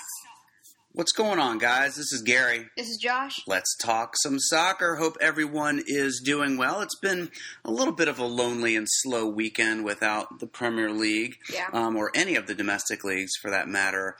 livestock 0.00 0.59
What's 1.00 1.12
going 1.12 1.38
on, 1.38 1.56
guys? 1.56 1.96
This 1.96 2.12
is 2.12 2.20
Gary. 2.20 2.68
This 2.76 2.90
is 2.90 2.98
Josh. 2.98 3.40
Let's 3.46 3.74
talk 3.78 4.16
some 4.22 4.38
soccer. 4.38 4.96
Hope 4.96 5.16
everyone 5.18 5.82
is 5.86 6.20
doing 6.22 6.58
well. 6.58 6.82
It's 6.82 6.98
been 6.98 7.30
a 7.64 7.70
little 7.70 7.94
bit 7.94 8.06
of 8.06 8.18
a 8.18 8.26
lonely 8.26 8.76
and 8.76 8.86
slow 8.86 9.24
weekend 9.26 9.86
without 9.86 10.40
the 10.40 10.46
Premier 10.46 10.90
League, 10.90 11.38
Yeah. 11.50 11.68
um, 11.72 11.96
or 11.96 12.10
any 12.14 12.34
of 12.34 12.46
the 12.46 12.54
domestic 12.54 13.02
leagues 13.02 13.30
for 13.40 13.50
that 13.50 13.66
matter, 13.66 14.18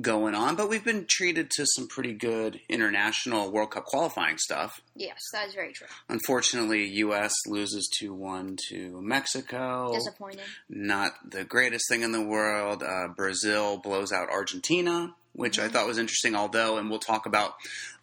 going 0.00 0.36
on. 0.36 0.54
But 0.54 0.68
we've 0.68 0.84
been 0.84 1.06
treated 1.08 1.50
to 1.56 1.66
some 1.66 1.88
pretty 1.88 2.12
good 2.12 2.60
international 2.68 3.50
World 3.50 3.72
Cup 3.72 3.86
qualifying 3.86 4.38
stuff. 4.38 4.80
Yes, 4.94 5.18
that 5.32 5.48
is 5.48 5.54
very 5.54 5.72
true. 5.72 5.88
Unfortunately, 6.08 6.86
U.S. 6.98 7.34
loses 7.48 7.90
2 7.98 8.14
1 8.14 8.56
to 8.68 9.02
Mexico. 9.02 9.92
Disappointing. 9.94 10.44
not 10.68 11.10
the 11.28 11.42
greatest 11.42 11.88
thing 11.88 12.02
in 12.02 12.12
the 12.12 12.22
world. 12.22 12.84
Uh, 12.84 13.08
Brazil 13.08 13.78
blows 13.78 14.12
out 14.12 14.28
Argentina, 14.30 15.16
which 15.34 15.58
I 15.58 15.68
thought 15.68 15.86
was 15.86 15.98
interesting. 15.98 16.34
Although, 16.34 16.78
and 16.78 16.90
we'll 16.90 16.98
talk 16.98 17.26
about 17.26 17.54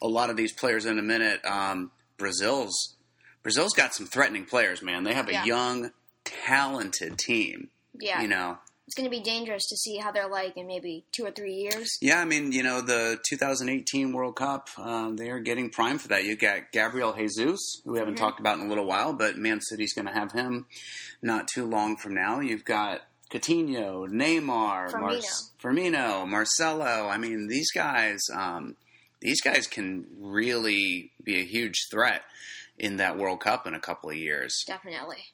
a 0.02 0.08
lot 0.08 0.30
of 0.30 0.36
these 0.36 0.52
players 0.52 0.86
in 0.86 0.98
a 0.98 1.02
minute. 1.02 1.44
Um, 1.44 1.90
Brazil's 2.16 2.94
Brazil's 3.42 3.72
got 3.72 3.94
some 3.94 4.06
threatening 4.06 4.44
players, 4.44 4.82
man. 4.82 5.04
They 5.04 5.14
have 5.14 5.28
a 5.28 5.32
Yeah. 5.32 5.44
young, 5.44 5.92
talented 6.24 7.18
team. 7.18 7.70
Yeah. 7.98 8.20
You 8.22 8.28
know, 8.28 8.58
It's 8.86 8.94
going 8.94 9.04
to 9.08 9.14
be 9.14 9.22
dangerous 9.22 9.66
to 9.68 9.76
see 9.76 9.98
how 9.98 10.10
they're 10.12 10.28
like 10.28 10.56
in 10.56 10.66
maybe 10.66 11.04
two 11.12 11.24
or 11.26 11.30
three 11.30 11.52
years. 11.54 11.98
yeah. 12.00 12.20
I 12.20 12.24
mean, 12.24 12.52
you 12.52 12.62
know, 12.62 12.80
the 12.80 13.18
2018 13.28 14.12
World 14.14 14.36
Cup, 14.36 14.68
um, 14.78 15.16
they 15.16 15.28
are 15.30 15.40
getting 15.40 15.68
primed 15.70 16.00
for 16.00 16.08
that. 16.08 16.24
You 16.24 16.36
got 16.36 16.72
Gabriel 16.72 17.12
Jesus, 17.14 17.60
who 17.84 17.92
we 17.92 17.98
haven't 17.98 18.14
Mhm. 18.14 18.18
talked 18.18 18.40
about 18.40 18.58
in 18.58 18.64
a 18.66 18.68
little 18.68 18.86
while, 18.86 19.12
but 19.12 19.36
Man 19.36 19.60
City's 19.60 19.92
going 19.92 20.06
to 20.06 20.12
have 20.14 20.32
him 20.32 20.66
not 21.22 21.48
too 21.48 21.66
long 21.66 21.96
from 21.98 22.14
now. 22.14 22.40
You've 22.40 22.64
got 22.64 23.02
Coutinho, 23.30 24.08
Neymar, 24.08 24.90
Firmino. 24.90 25.50
Firmino, 25.62 26.28
Marcelo. 26.28 27.08
I 27.08 27.18
mean, 27.18 27.48
these 27.48 27.70
guys, 27.72 28.20
um, 28.34 28.76
these 29.20 29.40
guys 29.40 29.66
can 29.66 30.06
really 30.18 31.12
be 31.22 31.40
a 31.40 31.44
huge 31.44 31.88
threat 31.90 32.22
in 32.78 32.96
that 32.96 33.18
World 33.18 33.40
Cup 33.40 33.66
in 33.66 33.74
a 33.74 33.80
couple 33.80 34.10
of 34.10 34.16
years. 34.16 34.64
Definitely. 34.66 35.24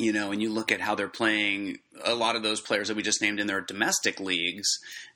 You 0.00 0.12
know, 0.12 0.30
and 0.30 0.40
you 0.40 0.48
look 0.48 0.70
at 0.70 0.80
how 0.80 0.94
they're 0.94 1.08
playing 1.08 1.78
a 2.04 2.14
lot 2.14 2.36
of 2.36 2.44
those 2.44 2.60
players 2.60 2.86
that 2.86 2.96
we 2.96 3.02
just 3.02 3.20
named 3.20 3.40
in 3.40 3.48
their 3.48 3.60
domestic 3.60 4.20
leagues, 4.20 4.68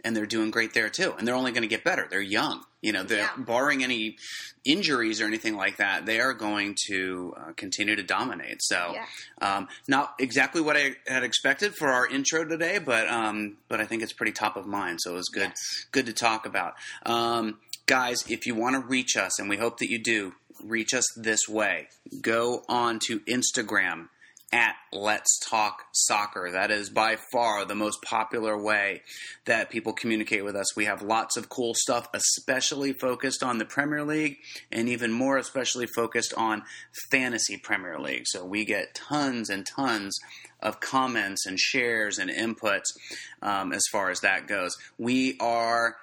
and 0.03 0.17
they're 0.17 0.27
doing 0.27 0.51
great 0.51 0.75
there 0.75 0.89
too. 0.89 1.15
And 1.17 1.27
they're 1.27 1.37
only 1.37 1.53
going 1.53 1.63
to 1.63 1.69
get 1.69 1.85
better. 1.85 2.09
They're 2.11 2.21
young. 2.21 2.65
You 2.81 2.91
know, 2.91 3.05
they're 3.05 3.19
Yeah. 3.21 3.31
barring 3.39 3.85
any 3.85 4.17
injuries 4.65 5.21
or 5.21 5.27
anything 5.27 5.55
like 5.57 5.77
that, 5.77 6.05
they 6.05 6.19
are 6.21 6.35
going 6.35 6.77
to 6.89 7.33
uh, 7.37 7.53
continue 7.53 7.95
to 7.95 8.03
dominate. 8.03 8.61
So, 8.61 8.93
Yeah. 8.95 9.07
um, 9.41 9.69
not 9.87 10.15
exactly 10.19 10.61
what 10.61 10.77
I 10.77 10.97
had 11.07 11.23
expected 11.23 11.77
for 11.77 11.89
our 11.89 12.09
intro 12.09 12.45
today, 12.45 12.79
but 12.79 13.09
um, 13.09 13.59
but 13.69 13.81
I 13.81 13.87
think 13.87 14.03
it's 14.03 14.13
pretty 14.13 14.33
top 14.33 14.57
of 14.57 14.67
mind. 14.67 14.99
So 15.01 15.13
it 15.13 15.15
was 15.15 15.29
good 15.29 15.51
Yes. 15.51 15.87
good 15.93 16.07
to 16.07 16.13
talk 16.13 16.45
about. 16.45 16.75
Um, 17.07 17.61
guys, 17.87 18.25
if 18.29 18.47
you 18.47 18.57
want 18.57 18.75
to 18.75 18.81
reach 18.81 19.17
us, 19.17 19.39
and 19.39 19.49
we 19.49 19.59
hope 19.59 19.79
that 19.79 19.91
you 19.91 20.01
do, 20.01 20.35
reach 20.61 20.93
us 20.93 21.07
this 21.17 21.49
way. 21.49 21.87
Go 22.21 22.65
on 22.69 22.99
to 23.07 23.21
Instagram 23.21 24.09
at 24.53 24.75
Let's 24.93 25.39
Talk 25.39 25.85
Soccer. 25.93 26.51
That 26.53 26.71
is 26.71 26.91
by 26.91 27.17
far 27.33 27.65
the 27.65 27.75
most 27.75 28.03
popular 28.03 28.61
way 28.61 29.03
that 29.47 29.71
people 29.71 29.93
communicate 29.93 30.45
with 30.45 30.55
us. 30.55 30.77
We 30.77 30.85
have 30.85 31.01
lots 31.01 31.37
of 31.37 31.49
cool 31.49 31.73
stuff, 31.75 32.09
especially 32.13 32.93
focused 32.93 33.43
on 33.43 33.59
the 33.59 33.65
Premier 33.65 34.05
League, 34.05 34.37
and 34.71 34.89
even 34.89 35.11
more 35.11 35.39
especially 35.39 35.87
focused 35.87 36.35
on 36.37 36.63
fantasy 37.11 37.57
Premier 37.57 37.99
League. 37.99 38.25
So 38.27 38.45
we 38.45 38.65
get 38.65 38.95
tons 38.95 39.49
and 39.49 39.67
tons 39.67 40.19
of 40.61 40.81
comments 40.81 41.47
and 41.47 41.59
shares 41.59 42.19
and 42.19 42.31
inputs 42.31 42.85
um, 43.41 43.73
as 43.73 43.83
far 43.91 44.11
as 44.11 44.21
that 44.21 44.47
goes. 44.47 44.77
We 44.99 45.37
are 45.41 45.97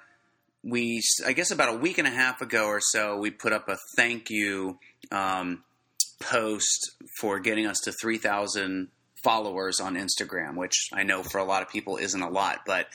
we 0.63 1.01
I 1.25 1.31
guess 1.33 1.51
about 1.51 1.73
a 1.73 1.77
week 1.77 1.99
and 1.99 2.07
a 2.07 2.11
half 2.11 2.41
ago 2.41 2.65
or 2.65 2.81
so 2.81 3.17
we 3.17 3.31
put 3.31 3.53
up 3.53 3.69
a 3.69 3.77
thank 3.95 4.29
you 4.29 4.77
um, 5.09 5.63
post 6.19 6.91
for 7.19 7.39
getting 7.39 7.65
us 7.65 7.79
to 7.83 7.91
3,000 7.91 8.89
followers 9.23 9.79
on 9.79 9.95
Instagram, 9.95 10.55
which 10.55 10.89
I 10.93 11.03
know 11.03 11.23
for 11.23 11.39
a 11.39 11.43
lot 11.43 11.61
of 11.61 11.69
people 11.69 11.97
isn't 11.97 12.21
a 12.21 12.29
lot, 12.29 12.61
but 12.65 12.87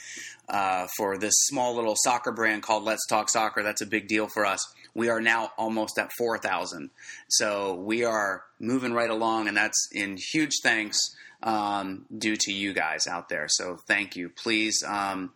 uh, 0.49 0.87
for 0.97 1.19
this 1.19 1.34
small 1.47 1.75
little 1.75 1.97
soccer 1.97 2.33
brand 2.33 2.63
called 2.63 2.83
Let's 2.84 3.07
Talk 3.07 3.29
Soccer, 3.29 3.63
that's 3.63 3.83
a 3.83 3.87
big 3.87 4.09
deal 4.09 4.29
for 4.29 4.47
us. 4.47 4.61
We 4.95 5.09
are 5.09 5.21
now 5.21 5.51
almost 5.59 5.99
at 5.99 6.11
4,000. 6.17 6.91
So 7.29 7.75
we 7.75 8.05
are 8.05 8.45
moving 8.61 8.93
right 8.95 9.11
along, 9.11 9.49
and 9.49 9.57
that's 9.57 9.89
in 9.93 10.17
huge 10.33 10.53
thanks 10.63 10.99
um, 11.43 12.07
due 12.17 12.37
to 12.37 12.53
you 12.53 12.73
guys 12.73 13.07
out 13.07 13.29
there. 13.29 13.47
So 13.49 13.77
thank 13.87 14.17
you. 14.17 14.31
Please. 14.31 14.83
Um, 14.87 15.33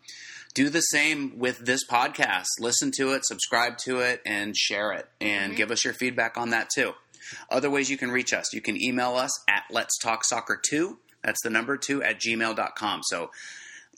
do 0.55 0.71
the 0.71 0.81
same 0.81 1.39
with 1.39 1.59
this 1.59 1.87
podcast. 1.87 2.47
Listen 2.59 2.91
to 2.97 3.13
it, 3.13 3.25
subscribe 3.27 3.77
to 3.85 4.01
it, 4.01 4.23
and 4.25 4.57
share 4.57 4.93
it. 4.93 5.07
And 5.21 5.53
Mhm. 5.53 5.57
give 5.57 5.71
us 5.71 5.85
your 5.85 5.93
feedback 5.95 6.39
on 6.39 6.51
that 6.51 6.71
too. 6.75 6.95
Other 7.51 7.71
ways 7.71 7.91
you 7.91 7.97
can 7.97 8.11
reach 8.11 8.33
us. 8.33 8.53
You 8.53 8.61
can 8.61 8.81
email 8.81 9.17
us 9.17 9.31
at 9.49 9.65
let's 9.71 9.99
talk 9.99 10.25
soccer 10.25 10.61
2. 10.71 10.99
That's 11.23 11.43
the 11.43 11.51
number 11.51 11.77
2 11.77 12.03
at 12.03 12.21
gmail.com. 12.21 13.01
So 13.05 13.31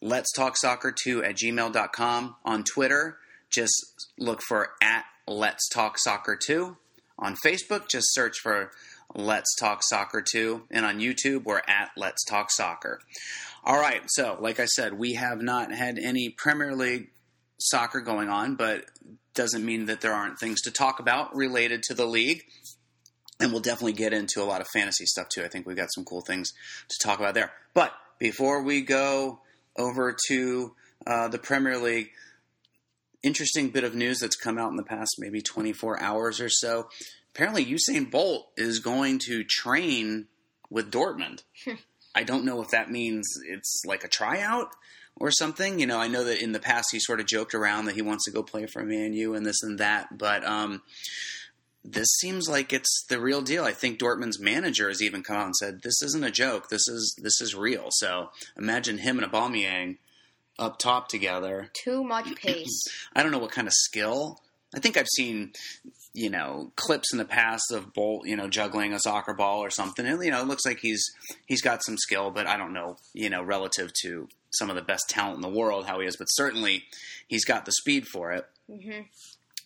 let's 0.01 0.33
talk 0.33 0.57
soccer 0.57 0.93
2 0.93 1.25
at 1.25 1.37
gmail.com. 1.37 2.37
On 2.45 2.65
Twitter, 2.65 3.19
just 3.51 4.09
look 4.19 4.41
for 4.43 4.71
at 4.83 5.05
let's 5.27 5.69
talk 5.69 5.99
soccer 5.99 6.37
2. 6.37 6.77
On 7.19 7.37
Facebook, 7.45 7.89
just 7.89 8.15
search 8.15 8.39
for 8.43 8.71
let's 9.15 9.55
talk 9.59 9.83
soccer 9.83 10.23
2. 10.23 10.63
And 10.71 10.87
on 10.87 10.99
YouTube, 10.99 11.45
we're 11.45 11.63
at 11.67 11.91
let's 11.97 12.25
talk 12.25 12.51
soccer. 12.51 13.01
All 13.63 13.79
right, 13.79 14.03
so 14.09 14.39
like 14.41 14.59
I 14.59 14.65
said, 14.65 14.99
we 14.99 15.15
have 15.15 15.43
not 15.43 15.73
had 15.73 15.99
any 15.99 16.31
Premier 16.31 16.75
League 16.75 17.11
soccer 17.59 18.01
going 18.01 18.31
on, 18.31 18.57
but 18.57 18.87
doesn't 19.35 19.65
mean 19.65 19.87
that 19.87 20.01
there 20.01 20.15
aren't 20.15 20.39
things 20.39 20.63
to 20.63 20.71
talk 20.71 20.99
about 20.99 21.35
related 21.37 21.83
to 21.85 21.95
the 21.95 22.07
league. 22.07 22.43
And 23.41 23.53
we'll 23.53 23.63
definitely 23.63 23.95
get 23.95 24.13
into 24.13 24.43
a 24.43 24.45
lot 24.45 24.61
of 24.61 24.69
fantasy 24.73 25.07
stuff 25.07 25.29
too. 25.29 25.43
I 25.43 25.49
think 25.49 25.67
we've 25.67 25.77
got 25.77 25.93
some 25.95 26.05
cool 26.05 26.21
things 26.21 26.53
to 26.89 26.99
talk 27.03 27.19
about 27.19 27.35
there. 27.35 27.53
But 27.73 27.93
before 28.19 28.63
we 28.63 28.83
go 28.83 29.41
over 29.77 30.15
to 30.29 30.75
uh, 31.07 31.29
the 31.29 31.39
Premier 31.39 31.79
League, 31.79 32.11
interesting 33.23 33.71
bit 33.71 33.85
of 33.85 33.95
news 33.95 34.19
that's 34.19 34.37
come 34.37 34.59
out 34.59 34.71
in 34.71 34.77
the 34.77 34.83
past 34.83 35.17
maybe 35.19 35.41
24 35.41 36.01
hours 36.01 36.41
or 36.41 36.49
so. 36.49 36.89
Apparently, 37.35 37.65
Usain 37.65 38.11
Bolt 38.11 38.49
is 38.57 38.81
going 38.81 39.19
to 39.21 39.45
train 39.45 40.27
with 40.69 40.91
Dortmund. 40.91 41.43
I 42.15 42.25
don't 42.25 42.45
know 42.45 42.61
if 42.61 42.71
that 42.71 42.91
means 42.91 43.27
it's 43.47 43.83
like 43.87 44.05
a 44.05 44.09
tryout 44.09 44.69
or 45.17 45.31
something. 45.31 45.79
You 45.79 45.87
know, 45.87 45.99
I 45.99 46.09
know 46.09 46.25
that 46.25 46.43
in 46.43 46.53
the 46.53 46.59
past 46.59 46.89
he 46.91 46.99
sort 46.99 47.21
of 47.21 47.27
joked 47.27 47.55
around 47.55 47.85
that 47.85 47.95
he 47.95 48.03
wants 48.03 48.25
to 48.25 48.33
go 48.33 48.43
play 48.43 48.67
for 48.67 48.83
Man 48.83 49.13
U 49.13 49.35
and 49.35 49.47
this 49.47 49.63
and 49.63 49.79
that, 49.79 50.19
but 50.19 50.45
um, 50.45 50.83
this 51.85 52.09
seems 52.19 52.49
like 52.49 52.73
it's 52.73 53.05
the 53.09 53.21
real 53.21 53.41
deal. 53.41 53.65
I 53.65 53.73
think 53.73 53.99
Dortmund's 53.99 54.39
manager 54.39 54.89
has 54.89 55.03
even 55.03 55.23
come 55.23 55.37
out 55.37 55.47
and 55.47 55.57
said 55.57 55.81
this 55.83 56.03
isn't 56.03 56.25
a 56.25 56.31
joke. 56.31 56.69
This 56.69 56.87
is 56.89 57.17
this 57.21 57.41
is 57.41 57.55
real. 57.55 57.89
So 57.91 58.31
imagine 58.57 58.99
him 58.99 59.19
and 59.19 59.31
Aubameyang 59.31 59.97
up 60.59 60.79
top 60.79 61.09
together. 61.09 61.71
Too 61.85 62.05
much 62.05 62.35
pace. 62.37 62.83
I 63.15 63.23
don't 63.23 63.33
know 63.33 63.39
what 63.39 63.53
kind 63.53 63.67
of 63.67 63.73
skill. 63.73 64.41
I 64.75 64.79
think 64.79 64.97
I've 64.97 65.09
seen, 65.09 65.53
you 66.13 66.31
know, 66.31 66.71
clips 66.77 67.13
in 67.13 67.19
the 67.19 67.25
past 67.25 67.73
of 67.73 67.93
Bolt, 67.93 68.27
you 68.27 68.37
know, 68.37 68.49
juggling 68.49 68.93
a 68.93 69.01
soccer 69.01 69.35
ball 69.35 69.61
or 69.61 69.71
something. 69.71 70.07
And 70.07 70.23
you 70.23 70.31
know, 70.31 70.41
it 70.43 70.47
looks 70.47 70.67
like 70.67 70.79
he's 70.81 71.05
he's 71.47 71.63
got 71.63 71.83
some 71.83 71.97
skill, 71.97 72.31
but 72.31 72.47
I 72.47 72.57
don't 72.57 72.73
know, 72.73 72.99
you 73.15 73.31
know, 73.31 73.43
relative 73.43 73.91
to 74.03 74.29
some 74.51 74.69
of 74.69 74.77
the 74.77 74.83
best 74.83 75.09
talent 75.09 75.37
in 75.37 75.41
the 75.43 75.49
world 75.49 75.87
how 75.87 76.01
he 76.01 76.07
is. 76.07 76.17
But 76.17 76.27
certainly, 76.27 76.85
he's 77.27 77.45
got 77.45 77.65
the 77.65 77.73
speed 77.73 78.07
for 78.07 78.33
it. 78.33 78.47
hmm 78.69 79.01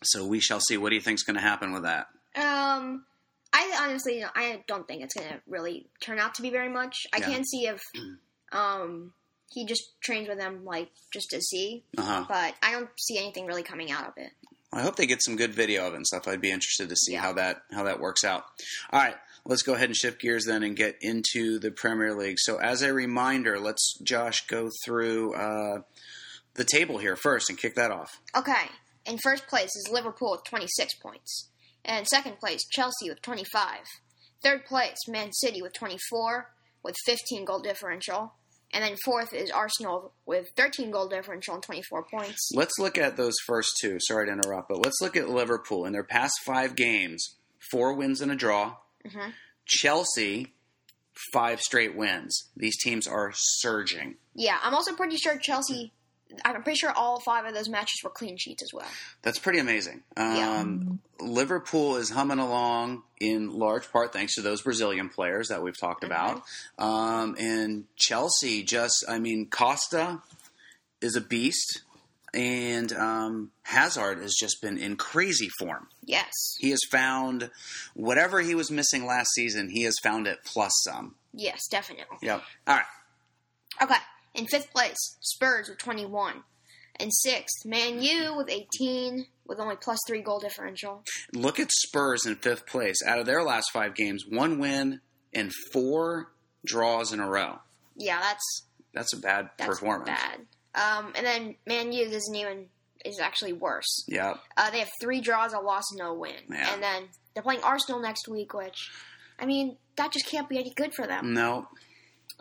So 0.06 0.26
we 0.26 0.41
shall 0.41 0.60
see. 0.60 0.76
What 0.76 0.91
do 0.91 0.97
you 0.97 1.00
think's 1.03 1.22
going 1.22 1.37
to 1.37 1.42
happen 1.42 1.72
with 1.72 1.82
that? 1.84 2.06
Um, 2.37 3.04
I 3.53 3.78
honestly, 3.82 4.25
I 4.25 4.65
don't 4.66 4.88
think 4.88 5.03
it's 5.03 5.15
gonna 5.15 5.41
really 5.47 5.87
turn 6.00 6.19
out 6.19 6.34
to 6.34 6.42
be 6.42 6.50
very 6.50 6.69
much. 6.69 7.06
I 7.15 7.19
Yeah. 7.19 7.26
can 7.26 7.44
see 7.44 7.66
if, 7.69 7.81
um, 8.53 9.12
he 9.53 9.65
just 9.66 9.82
trains 10.03 10.28
with 10.28 10.39
them 10.39 10.65
like 10.65 10.91
just 11.12 11.30
to 11.30 11.41
see, 11.41 11.84
Uh 11.97 12.03
huh. 12.03 12.24
but 12.28 12.54
I 12.62 12.72
don't 12.72 12.91
see 12.98 13.18
anything 13.18 13.47
really 13.47 13.62
coming 13.62 13.92
out 13.92 14.09
of 14.09 14.15
it. 14.16 14.33
I 14.72 14.83
hope 14.83 14.97
they 14.97 15.06
get 15.06 15.22
some 15.22 15.36
good 15.36 15.54
video 15.54 15.86
of 15.86 15.92
it 15.95 15.98
and 15.98 16.07
stuff. 16.07 16.27
I'd 16.27 16.41
be 16.41 16.50
interested 16.50 16.89
to 16.89 16.97
see 16.97 17.12
Yeah. 17.12 17.21
how 17.22 17.33
that 17.34 17.62
how 17.72 17.84
that 17.84 18.00
works 18.00 18.24
out. 18.24 18.45
All 18.91 19.00
right, 19.00 19.15
let's 19.45 19.62
go 19.62 19.74
ahead 19.74 19.89
and 19.89 19.97
shift 19.97 20.21
gears 20.21 20.47
then 20.47 20.65
and 20.65 20.74
get 20.77 20.97
into 21.00 21.60
the 21.60 21.71
Premier 21.71 22.12
League. 22.15 22.41
So, 22.41 22.57
as 22.57 22.83
a 22.83 22.92
reminder, 22.92 23.60
let's 23.60 23.97
Josh 24.03 24.45
go 24.48 24.71
through 24.84 25.34
uh, 25.34 25.83
the 26.54 26.65
table 26.65 26.98
here 26.98 27.15
first 27.15 27.48
and 27.50 27.57
kick 27.57 27.77
that 27.77 27.92
off. 27.92 28.21
Okay, 28.36 28.66
in 29.06 29.18
first 29.18 29.47
place 29.47 29.74
is 29.77 29.89
Liverpool 29.91 30.33
with 30.33 30.45
26 30.45 30.95
points. 30.95 31.48
And 31.84 32.06
second 32.06 32.39
place, 32.39 32.66
Chelsea 32.71 33.09
with 33.09 33.21
25. 33.22 33.80
Third 34.42 34.65
place, 34.65 34.97
Man 35.09 35.33
City 35.33 35.60
with 35.62 35.72
24, 35.74 36.51
with 36.83 36.97
15 37.04 37.45
goal 37.45 37.60
differential. 37.60 38.34
And 38.72 38.83
then 38.83 38.97
fourth 39.04 39.33
is 39.33 39.51
Arsenal 39.51 40.12
with 40.27 40.48
13 40.56 40.91
goal 40.91 41.09
differential 41.09 41.54
and 41.54 41.62
24 41.62 42.04
points. 42.10 42.51
Let's 42.54 42.78
look 42.78 42.98
at 42.98 43.16
those 43.16 43.34
first 43.47 43.71
two. 43.80 43.98
Sorry 44.01 44.27
to 44.27 44.33
interrupt, 44.33 44.68
but 44.68 44.78
let's 44.84 45.01
look 45.01 45.16
at 45.16 45.28
Liverpool 45.28 45.84
in 45.84 45.92
their 45.92 46.03
past 46.03 46.33
five 46.45 46.74
games: 46.74 47.36
four 47.71 47.92
wins 47.95 48.21
and 48.21 48.33
a 48.33 48.34
draw. 48.34 48.77
Mhm. 49.07 49.33
Chelsea, 49.65 50.54
five 51.33 51.60
straight 51.60 51.95
wins. 51.95 52.50
These 52.57 52.77
teams 52.83 53.07
are 53.07 53.30
surging. 53.34 54.16
Yeah, 54.34 54.59
I'm 54.62 54.74
also 54.74 54.95
pretty 54.97 55.16
sure 55.16 55.39
Chelsea, 55.39 55.92
I'm 56.45 56.63
pretty 56.63 56.78
sure 56.78 56.91
all 56.91 57.21
five 57.21 57.45
of 57.45 57.54
those 57.54 57.69
matches 57.69 58.03
were 58.03 58.10
clean 58.10 58.36
sheets 58.36 58.63
as 58.63 58.72
well. 58.72 58.86
That's 59.22 59.39
pretty 59.39 59.59
amazing. 59.59 60.03
Um, 60.16 61.01
Liverpool 61.21 61.97
is 61.97 62.10
humming 62.10 62.39
along 62.39 63.03
in 63.21 63.51
large 63.51 63.91
part 63.91 64.13
thanks 64.13 64.34
to 64.34 64.42
those 64.42 64.63
Brazilian 64.63 65.09
players 65.09 65.48
that 65.48 65.63
we've 65.63 65.78
talked 65.78 66.04
about. 66.04 66.42
Um, 66.78 67.36
and 67.39 67.84
Chelsea 67.97 68.63
just, 68.63 69.04
I 69.09 69.19
mean, 69.19 69.48
Costa 69.51 70.21
is 71.01 71.16
a 71.16 71.21
beast, 71.21 71.83
and 72.33 72.92
um, 72.92 73.51
Hazard 73.63 74.19
has 74.19 74.34
just 74.34 74.60
been 74.60 74.78
in 74.78 74.97
crazy 74.97 75.48
form. 75.59 75.89
Yes. 76.04 76.33
He 76.59 76.71
has 76.71 76.81
found 76.91 77.51
whatever 77.95 78.41
he 78.41 78.54
was 78.54 78.71
missing 78.71 79.07
last 79.07 79.31
season, 79.34 79.69
he 79.71 79.83
has 79.83 79.95
found 80.03 80.27
it 80.27 80.39
plus 80.45 80.72
some. 80.84 81.15
Yes, 81.33 81.69
definitely. 81.69 82.16
Yep. 82.22 82.42
All 82.66 82.77
right. 82.77 82.84
Okay. 83.83 83.95
In 84.34 84.47
fifth 84.47 84.72
place, 84.72 85.16
Spurs 85.21 85.69
with 85.69 85.78
21. 85.78 86.42
In 87.01 87.10
sixth, 87.10 87.65
Man 87.65 88.01
U 88.03 88.36
with 88.36 88.48
18, 88.48 89.27
with 89.47 89.59
only 89.59 89.77
plus 89.77 89.98
three 90.07 90.22
goal 90.22 90.39
differential. 90.39 91.03
Look 91.33 91.59
at 91.59 91.71
Spurs 91.72 92.25
in 92.27 92.36
fifth 92.36 92.66
place. 92.66 92.97
Out 93.04 93.19
of 93.19 93.27
their 93.27 93.42
last 93.42 93.71
five 93.72 93.95
games, 93.95 94.25
one 94.28 94.59
win 94.59 95.01
and 95.33 95.53
four 95.72 96.33
draws 96.65 97.13
in 97.13 97.19
a 97.21 97.28
row. 97.28 97.59
Yeah, 97.97 98.21
that's 98.21 98.66
That's 98.92 99.13
a 99.13 99.19
bad 99.21 99.51
that's 99.57 99.69
performance. 99.69 100.09
bad. 100.09 100.41
Um, 100.77 101.13
and 101.16 101.27
then 101.27 101.54
Man 101.66 101.92
U 101.92 102.04
isn't 102.04 102.34
even 102.34 102.66
is 103.04 103.19
actually 103.21 103.53
worse. 103.53 104.04
Yep. 104.09 104.36
Uh, 104.57 104.71
they 104.71 104.78
have 104.78 104.91
three 105.01 105.21
draws, 105.21 105.53
a 105.53 105.59
loss, 105.59 105.84
no 105.95 106.15
win. 106.15 106.33
Yeah. 106.51 106.72
And 106.72 106.83
then 106.83 107.03
they're 107.34 107.42
playing 107.42 107.63
Arsenal 107.63 108.01
next 108.01 108.28
week, 108.28 108.54
which, 108.54 108.89
I 109.39 109.47
mean, 109.47 109.77
that 109.97 110.10
just 110.13 110.27
can't 110.27 110.48
be 110.48 110.59
any 110.59 110.72
good 110.75 110.92
for 110.95 111.07
them. 111.07 111.34
No. 111.34 111.69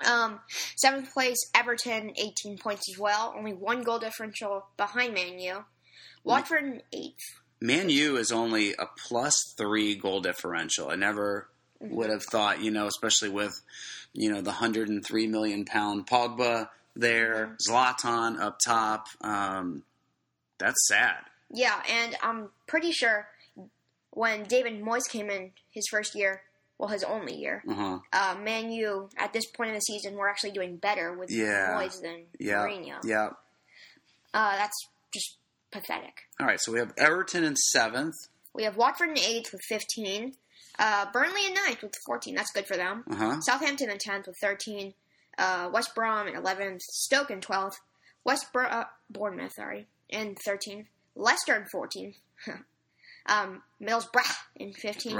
Um, 0.06 0.40
seventh 0.76 1.14
place, 1.14 1.38
Everton, 1.56 2.14
18 2.18 2.58
points 2.58 2.90
as 2.92 2.98
well. 2.98 3.34
Only 3.38 3.54
one 3.54 3.84
goal 3.84 4.00
differential 4.00 4.66
behind 4.78 5.14
Man 5.14 5.40
U. 5.40 5.66
Watford 6.24 6.64
in 6.64 6.82
eighth. 6.92 7.42
Man 7.62 7.90
U 7.90 8.18
is 8.18 8.32
only 8.32 8.74
a 8.74 8.88
plus 9.08 9.36
three 9.58 9.96
goal 9.96 10.22
differential. 10.22 10.90
I 10.90 10.96
never 10.96 11.48
would 11.80 12.10
have 12.10 12.24
thought, 12.24 12.62
you 12.62 12.72
know, 12.72 12.88
especially 12.88 13.30
with, 13.30 13.54
you 14.14 14.32
know, 14.32 14.42
the 14.42 14.50
103 14.50 15.28
million 15.28 15.66
pound 15.66 16.08
Pogba 16.08 16.70
there, 16.96 17.58
Zlatan 17.68 18.40
up 18.40 18.58
top. 18.66 19.08
Um, 19.22 19.84
that's 20.58 20.88
sad. 20.88 21.18
Yeah, 21.52 21.82
and 21.90 22.16
I'm 22.22 22.50
pretty 22.68 22.92
sure 22.92 23.28
when 24.12 24.44
David 24.44 24.82
Moyes 24.82 25.10
came 25.10 25.30
in 25.30 25.52
his 25.72 25.88
first 25.90 26.16
year, 26.16 26.42
well, 26.78 26.90
his 26.90 27.04
only 27.04 27.36
year, 27.36 27.64
Uh-huh. 27.68 28.00
uh, 28.12 28.36
Man 28.42 28.72
U 28.72 29.10
at 29.18 29.32
this 29.34 29.46
point 29.52 29.70
in 29.70 29.76
the 29.76 29.82
season 29.82 30.16
we're 30.16 30.28
actually 30.30 30.52
doing 30.52 30.78
better 30.78 31.14
with 31.14 31.30
Yeah. 31.32 31.78
Moyes 31.80 32.02
than 32.02 32.26
Yeah. 32.40 32.56
Mourinho. 32.66 33.00
Yeah. 33.04 33.30
Uh, 34.34 34.56
that's 34.58 34.88
just 35.14 35.38
pathetic. 35.72 36.14
All 36.40 36.48
right. 36.48 36.60
So 36.60 36.72
we 36.72 36.80
have 36.80 36.94
Everton 36.98 37.44
in 37.44 37.56
seventh. 37.56 38.16
We 38.54 38.64
have 38.64 38.76
Watford 38.78 39.10
in 39.10 39.18
eighth 39.20 39.52
with 39.52 39.62
15. 39.70 40.36
Uh, 40.80 41.06
Burnley 41.12 41.46
in 41.46 41.54
ninth 41.54 41.84
with 41.84 41.96
14. 42.06 42.34
That's 42.36 42.52
good 42.52 42.66
for 42.68 42.76
them. 42.76 43.04
Uh 43.10 43.16
huh. 43.16 43.42
Southampton 43.42 43.90
in 43.92 43.98
10th 43.98 44.26
with 44.28 44.38
13. 44.42 44.94
Uh, 45.38 45.70
West 45.72 45.94
Brom 45.96 46.28
in 46.28 46.34
11th. 46.36 46.82
Stoke 46.82 47.30
in 47.32 47.42
12th. 47.42 47.76
West 48.24 48.52
Bur- 48.54 48.66
uh, 48.70 48.86
Bournemouth, 49.10 49.54
sorry, 49.54 49.88
in 50.10 50.36
13th. 50.36 50.88
Leicester 51.16 51.56
in 51.56 51.66
14th. 51.74 52.16
um, 53.28 53.62
Middlesbrough 53.82 54.36
in 54.56 54.74
15th. 54.74 55.14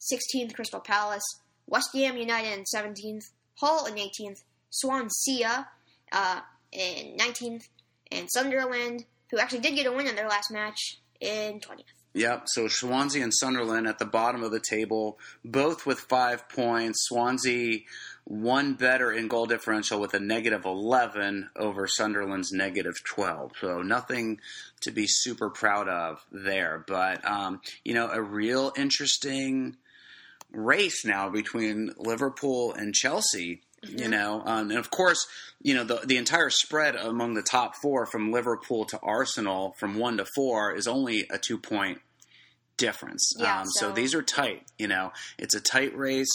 Rah. 0.00 0.18
16th, 0.18 0.54
Crystal 0.54 0.80
Palace. 0.80 1.24
West 1.66 1.90
Ham 1.94 2.16
United 2.16 2.52
in 2.52 2.64
17th. 2.64 3.30
Hull 3.60 3.86
in 3.86 3.94
18th. 3.94 4.42
Swansea 4.70 5.68
uh, 6.12 6.40
in 6.72 7.16
19th. 7.16 7.68
And 8.12 8.28
Sunderland, 8.30 9.04
who 9.30 9.38
actually 9.38 9.60
did 9.60 9.74
get 9.74 9.86
a 9.86 9.92
win 9.92 10.06
in 10.06 10.16
their 10.16 10.28
last 10.28 10.50
match, 10.50 11.00
in 11.20 11.60
20th. 11.60 11.84
Yep. 12.14 12.44
So 12.46 12.66
Swansea 12.66 13.22
and 13.22 13.32
Sunderland 13.32 13.86
at 13.86 13.98
the 13.98 14.06
bottom 14.06 14.42
of 14.42 14.50
the 14.50 14.60
table, 14.60 15.18
both 15.44 15.86
with 15.86 16.00
five 16.00 16.48
points. 16.48 17.04
Swansea 17.04 17.80
one 18.24 18.74
better 18.74 19.12
in 19.12 19.28
goal 19.28 19.46
differential 19.46 20.00
with 20.00 20.14
a 20.14 20.20
negative 20.20 20.64
11 20.64 21.50
over 21.56 21.86
Sunderland's 21.86 22.52
negative 22.52 22.94
12. 23.04 23.52
So 23.60 23.82
nothing 23.82 24.40
to 24.82 24.90
be 24.90 25.06
super 25.06 25.50
proud 25.50 25.88
of 25.88 26.24
there. 26.32 26.84
But, 26.86 27.24
um, 27.24 27.60
you 27.84 27.94
know, 27.94 28.08
a 28.10 28.20
real 28.20 28.72
interesting 28.76 29.76
race 30.52 31.04
now 31.04 31.28
between 31.28 31.92
Liverpool 31.96 32.72
and 32.72 32.94
Chelsea. 32.94 33.62
You 33.82 34.08
know, 34.08 34.42
um, 34.44 34.68
and 34.70 34.78
of 34.78 34.90
course, 34.90 35.26
you 35.62 35.72
know 35.72 35.84
the 35.84 36.02
the 36.04 36.18
entire 36.18 36.50
spread 36.50 36.96
among 36.96 37.32
the 37.32 37.42
top 37.42 37.76
four 37.76 38.04
from 38.04 38.30
Liverpool 38.30 38.84
to 38.84 38.98
Arsenal 39.02 39.74
from 39.78 39.94
one 39.98 40.18
to 40.18 40.26
four 40.34 40.74
is 40.74 40.86
only 40.86 41.26
a 41.30 41.38
two 41.38 41.56
point 41.56 41.98
difference. 42.76 43.32
Yeah, 43.38 43.60
um, 43.60 43.66
so, 43.68 43.88
so- 43.88 43.92
these 43.92 44.14
are 44.14 44.22
tight. 44.22 44.64
You 44.78 44.88
know, 44.88 45.12
it's 45.38 45.54
a 45.54 45.60
tight 45.62 45.96
race. 45.96 46.28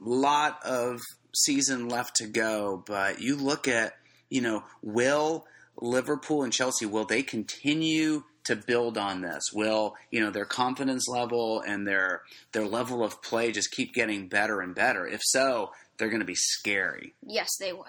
Lot 0.00 0.58
of 0.64 1.00
season 1.34 1.88
left 1.88 2.16
to 2.16 2.26
go, 2.26 2.82
but 2.86 3.20
you 3.20 3.36
look 3.36 3.68
at 3.68 3.92
you 4.30 4.40
know 4.40 4.64
will 4.80 5.44
Liverpool 5.82 6.42
and 6.42 6.52
Chelsea 6.52 6.86
will 6.86 7.04
they 7.04 7.22
continue 7.22 8.24
to 8.44 8.56
build 8.56 8.98
on 8.98 9.20
this? 9.20 9.42
Will 9.52 9.96
you 10.10 10.20
know 10.20 10.30
their 10.30 10.44
confidence 10.44 11.08
level 11.08 11.60
and 11.60 11.86
their 11.86 12.22
their 12.52 12.66
level 12.66 13.04
of 13.04 13.22
play 13.22 13.52
just 13.52 13.70
keep 13.70 13.94
getting 13.94 14.28
better 14.28 14.60
and 14.60 14.74
better? 14.74 15.06
If 15.06 15.20
so, 15.22 15.72
they're 15.98 16.08
going 16.08 16.20
to 16.20 16.26
be 16.26 16.34
scary. 16.34 17.14
Yes, 17.22 17.50
they 17.58 17.72
will. 17.72 17.86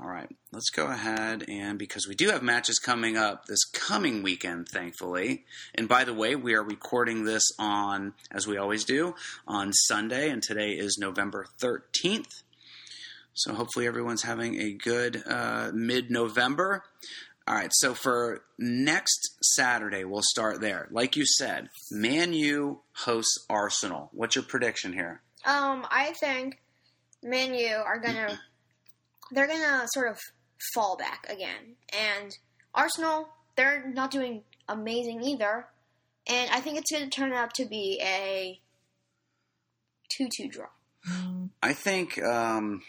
All 0.00 0.08
right, 0.08 0.28
let's 0.52 0.70
go 0.70 0.86
ahead 0.86 1.44
and 1.48 1.76
because 1.76 2.06
we 2.06 2.14
do 2.14 2.28
have 2.30 2.42
matches 2.42 2.78
coming 2.78 3.16
up 3.16 3.46
this 3.46 3.64
coming 3.64 4.22
weekend, 4.22 4.68
thankfully. 4.68 5.44
And 5.74 5.88
by 5.88 6.04
the 6.04 6.14
way, 6.14 6.36
we 6.36 6.54
are 6.54 6.62
recording 6.62 7.24
this 7.24 7.42
on, 7.58 8.12
as 8.30 8.46
we 8.46 8.58
always 8.58 8.84
do, 8.84 9.14
on 9.46 9.72
Sunday, 9.72 10.30
and 10.30 10.40
today 10.40 10.72
is 10.72 10.98
November 11.00 11.46
13th. 11.60 12.42
So 13.34 13.54
hopefully 13.54 13.86
everyone's 13.86 14.22
having 14.22 14.60
a 14.60 14.72
good 14.72 15.22
uh, 15.26 15.70
mid 15.74 16.10
November. 16.10 16.84
All 17.48 17.54
right, 17.54 17.72
so 17.72 17.94
for 17.94 18.42
next 18.58 19.38
Saturday, 19.42 20.04
we'll 20.04 20.20
start 20.22 20.60
there. 20.60 20.86
Like 20.90 21.16
you 21.16 21.24
said, 21.24 21.70
Man 21.90 22.34
U 22.34 22.82
hosts 22.92 23.46
Arsenal. 23.48 24.10
What's 24.12 24.36
your 24.36 24.44
prediction 24.44 24.92
here? 24.92 25.22
Um, 25.46 25.86
I 25.90 26.12
think 26.20 26.60
Man 27.22 27.54
U 27.54 27.74
are 27.74 27.98
gonna 27.98 28.38
they're 29.30 29.46
gonna 29.46 29.86
sort 29.94 30.10
of 30.10 30.18
fall 30.74 30.98
back 30.98 31.24
again, 31.30 31.76
and 31.98 32.36
Arsenal 32.74 33.30
they're 33.56 33.90
not 33.94 34.10
doing 34.10 34.42
amazing 34.68 35.22
either, 35.22 35.68
and 36.26 36.50
I 36.50 36.60
think 36.60 36.76
it's 36.76 36.92
gonna 36.92 37.08
turn 37.08 37.32
out 37.32 37.54
to 37.54 37.64
be 37.64 37.98
a 38.02 38.60
two-two 40.10 40.48
draw. 40.50 40.66
I 41.62 41.72
think 41.72 42.22
um, 42.22 42.82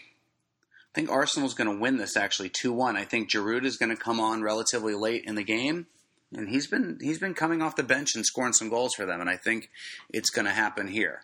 I 0.92 0.98
think 0.98 1.10
Arsenal's 1.10 1.54
going 1.54 1.70
to 1.70 1.80
win 1.80 1.98
this 1.98 2.16
actually 2.16 2.48
two 2.48 2.72
one. 2.72 2.96
I 2.96 3.04
think 3.04 3.30
Giroud 3.30 3.64
is 3.64 3.76
going 3.76 3.94
to 3.94 4.02
come 4.02 4.18
on 4.18 4.42
relatively 4.42 4.94
late 4.94 5.24
in 5.24 5.36
the 5.36 5.44
game, 5.44 5.86
and 6.34 6.48
he's 6.48 6.66
been 6.66 6.98
he's 7.00 7.18
been 7.18 7.34
coming 7.34 7.62
off 7.62 7.76
the 7.76 7.82
bench 7.82 8.14
and 8.14 8.26
scoring 8.26 8.52
some 8.52 8.68
goals 8.68 8.94
for 8.94 9.06
them, 9.06 9.20
and 9.20 9.30
I 9.30 9.36
think 9.36 9.70
it's 10.12 10.30
going 10.30 10.46
to 10.46 10.52
happen 10.52 10.88
here. 10.88 11.22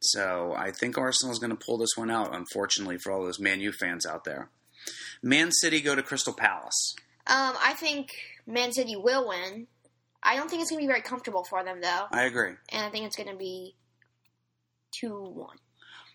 So 0.00 0.54
I 0.56 0.70
think 0.70 0.96
Arsenal's 0.98 1.38
going 1.38 1.56
to 1.56 1.64
pull 1.64 1.78
this 1.78 1.96
one 1.96 2.10
out. 2.10 2.34
Unfortunately 2.34 2.98
for 2.98 3.12
all 3.12 3.22
those 3.24 3.38
Man 3.40 3.60
U 3.60 3.72
fans 3.72 4.06
out 4.06 4.24
there, 4.24 4.48
Man 5.22 5.52
City 5.52 5.80
go 5.80 5.94
to 5.94 6.02
Crystal 6.02 6.32
Palace. 6.32 6.94
Um, 7.26 7.54
I 7.62 7.74
think 7.74 8.10
Man 8.46 8.72
City 8.72 8.96
will 8.96 9.28
win. 9.28 9.66
I 10.22 10.36
don't 10.36 10.48
think 10.48 10.62
it's 10.62 10.70
gonna 10.70 10.80
be 10.80 10.86
very 10.86 11.02
comfortable 11.02 11.44
for 11.44 11.62
them 11.62 11.82
though, 11.82 12.06
I 12.10 12.24
agree. 12.24 12.52
and 12.70 12.86
I 12.86 12.88
think 12.88 13.04
it's 13.04 13.16
gonna 13.16 13.36
be 13.36 13.74
two-one. 14.98 15.58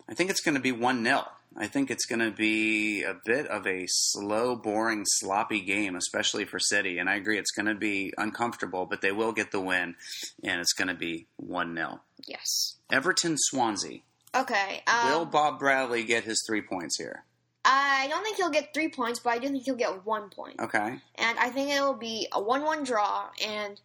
I 0.08 0.16
think 0.16 0.32
it's 0.32 0.42
going 0.42 0.56
to 0.56 0.62
be 0.62 0.72
1 0.72 1.04
0. 1.04 1.24
I 1.58 1.68
think 1.68 1.90
it's 1.90 2.06
going 2.06 2.20
to 2.20 2.32
be 2.32 3.04
a 3.04 3.16
bit 3.26 3.48
of 3.48 3.66
a 3.66 3.86
slow, 3.88 4.56
boring, 4.56 5.04
sloppy 5.06 5.62
game, 5.62 5.96
especially 5.96 6.46
for 6.46 6.60
City. 6.60 7.00
And 7.00 7.10
I 7.10 7.16
agree, 7.16 7.38
it's 7.40 7.52
going 7.52 7.66
to 7.66 7.76
be 7.76 8.14
uncomfortable, 8.18 8.86
but 8.86 9.02
they 9.02 9.12
will 9.12 9.32
get 9.32 9.52
the 9.52 9.60
win, 9.60 9.96
and 10.44 10.62
it's 10.62 10.74
going 10.74 10.88
to 10.88 10.94
be 10.94 11.28
1 11.38 11.76
0. 11.76 12.02
Yes. 12.28 12.76
Everton 12.92 13.36
Swansea. 13.38 14.00
Okay. 14.36 14.84
Um, 14.88 15.12
will 15.12 15.26
Bob 15.26 15.60
Bradley 15.60 16.04
get 16.04 16.24
his 16.24 16.44
three 16.48 16.62
points 16.62 16.98
here? 16.98 17.26
I 17.66 18.08
don't 18.10 18.24
think 18.24 18.38
he'll 18.38 18.50
get 18.50 18.74
three 18.74 18.90
points, 18.90 19.20
but 19.20 19.32
I 19.32 19.40
do 19.40 19.50
think 19.50 19.64
he'll 19.66 19.76
get 19.76 20.06
one 20.06 20.30
point. 20.30 20.60
Okay. 20.60 21.00
and 21.16 21.40
I 21.40 21.50
think 21.50 21.72
it'll 21.72 21.94
be 21.94 22.28
a 22.32 22.42
one-one 22.42 22.84
draw. 22.84 23.28
And 23.46 23.80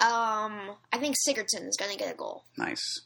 um, 0.00 0.76
I 0.92 0.98
think 0.98 1.16
Sigurdsson 1.16 1.68
is 1.68 1.76
going 1.78 1.90
to 1.90 1.98
get 1.98 2.12
a 2.12 2.16
goal. 2.16 2.44
Nice. 2.56 3.02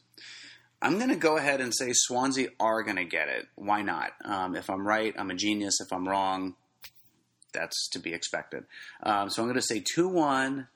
I'm 0.81 0.97
going 0.97 1.09
to 1.09 1.15
go 1.15 1.37
ahead 1.37 1.59
and 1.59 1.73
say 1.73 1.91
Swansea 1.93 2.49
are 2.59 2.83
going 2.83 2.97
to 2.97 3.05
get 3.05 3.29
it. 3.29 3.47
Why 3.55 3.81
not? 3.81 4.11
Um, 4.23 4.55
if 4.55 4.69
I'm 4.69 4.87
right, 4.87 5.13
I'm 5.17 5.31
a 5.31 5.35
genius. 5.35 5.79
If 5.81 5.91
I'm 5.91 6.07
wrong, 6.07 6.55
that's 7.53 7.89
to 7.89 7.99
be 7.99 8.13
expected. 8.13 8.65
Um, 9.01 9.29
so 9.29 9.41
I'm 9.41 9.47
going 9.47 9.59
to 9.59 9.61
say 9.61 9.83
2 9.95 10.07
1 10.07 10.67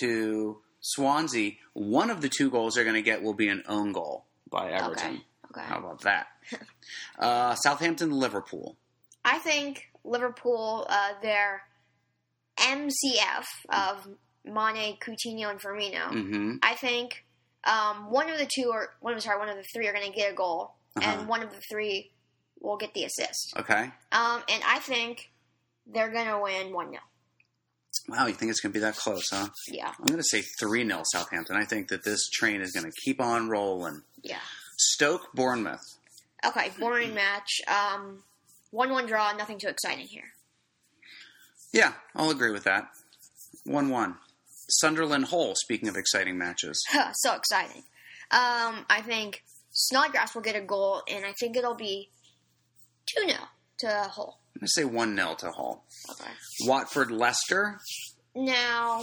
to 0.00 0.58
Swansea. 0.80 1.52
One 1.72 2.10
of 2.10 2.20
the 2.20 2.28
two 2.28 2.50
goals 2.50 2.74
they're 2.74 2.84
going 2.84 2.94
to 2.94 3.02
get 3.02 3.22
will 3.22 3.34
be 3.34 3.48
an 3.48 3.64
own 3.68 3.92
goal 3.92 4.26
by 4.50 4.70
Everton. 4.70 5.14
Okay. 5.14 5.22
Okay. 5.50 5.66
How 5.66 5.78
about 5.78 6.02
that? 6.02 6.26
uh, 7.18 7.54
Southampton 7.54 8.10
Liverpool. 8.10 8.76
I 9.24 9.38
think 9.38 9.90
Liverpool, 10.04 10.86
uh, 10.88 11.12
they're 11.22 11.62
MCF 12.58 13.44
of 13.70 14.06
Mane, 14.44 14.98
Coutinho, 14.98 15.50
and 15.50 15.60
Firmino. 15.60 16.08
Mm-hmm. 16.10 16.56
I 16.62 16.74
think 16.74 17.24
um, 17.66 18.10
one 18.10 18.30
of 18.30 18.38
the 18.38 18.46
two 18.46 18.70
or 18.72 18.94
one 19.00 19.14
of 19.14 19.22
sorry, 19.22 19.38
one 19.38 19.48
of 19.48 19.56
the 19.56 19.64
three 19.74 19.86
are 19.88 19.92
going 19.92 20.06
to 20.10 20.16
get 20.16 20.32
a 20.32 20.34
goal, 20.34 20.74
Uh-huh. 20.96 21.10
and 21.10 21.28
one 21.28 21.42
of 21.42 21.50
the 21.50 21.60
three 21.70 22.12
will 22.60 22.76
get 22.76 22.94
the 22.94 23.04
assist. 23.04 23.54
Okay. 23.58 23.90
Um, 24.12 24.42
and 24.48 24.62
I 24.66 24.78
think 24.80 25.30
they're 25.86 26.10
going 26.10 26.26
to 26.26 26.38
win 26.42 26.72
one 26.72 26.90
0 26.90 27.00
Wow, 28.08 28.26
you 28.26 28.34
think 28.34 28.50
it's 28.50 28.60
going 28.60 28.72
to 28.72 28.78
be 28.78 28.80
that 28.80 28.96
close, 28.96 29.24
huh? 29.30 29.48
Yeah, 29.68 29.88
I'm 29.98 30.06
going 30.06 30.18
to 30.18 30.24
say 30.24 30.42
3 30.60 30.86
0 30.86 31.02
Southampton. 31.12 31.56
I 31.56 31.64
think 31.64 31.88
that 31.88 32.04
this 32.04 32.28
train 32.30 32.60
is 32.60 32.70
going 32.72 32.84
to 32.86 32.92
keep 33.04 33.20
on 33.20 33.48
rolling. 33.48 34.02
yeah. 34.22 34.38
Stoke, 34.78 35.32
Bournemouth. 35.34 35.80
Okay, 36.46 36.70
boring 36.78 37.14
match. 37.14 37.60
Um, 37.66 38.22
one 38.70 38.90
one 38.90 39.06
draw. 39.06 39.32
Nothing 39.32 39.58
too 39.58 39.68
exciting 39.68 40.06
here. 40.06 40.34
Yeah, 41.72 41.92
I'll 42.14 42.30
agree 42.30 42.52
with 42.52 42.64
that. 42.64 42.88
1 43.64 43.88
1. 43.88 44.14
Sunderland, 44.68 45.26
Hull, 45.26 45.54
speaking 45.56 45.88
of 45.88 45.96
exciting 45.96 46.36
matches. 46.38 46.84
so 47.14 47.34
exciting. 47.34 47.82
Um, 48.30 48.84
I 48.90 49.02
think 49.04 49.42
Snodgrass 49.72 50.34
will 50.34 50.42
get 50.42 50.56
a 50.56 50.60
goal, 50.60 51.02
and 51.08 51.24
I 51.24 51.32
think 51.38 51.56
it'll 51.56 51.74
be 51.76 52.10
two 53.06 53.26
0 53.28 53.38
to 53.78 53.88
Hull. 54.10 54.40
I'm 54.54 54.60
going 54.60 54.66
to 54.66 54.72
say 54.72 54.84
1 54.84 55.16
0 55.16 55.34
to 55.40 55.50
Hull. 55.52 55.84
Okay. 56.10 56.30
Watford, 56.62 57.10
Leicester. 57.10 57.78
Now, 58.34 59.02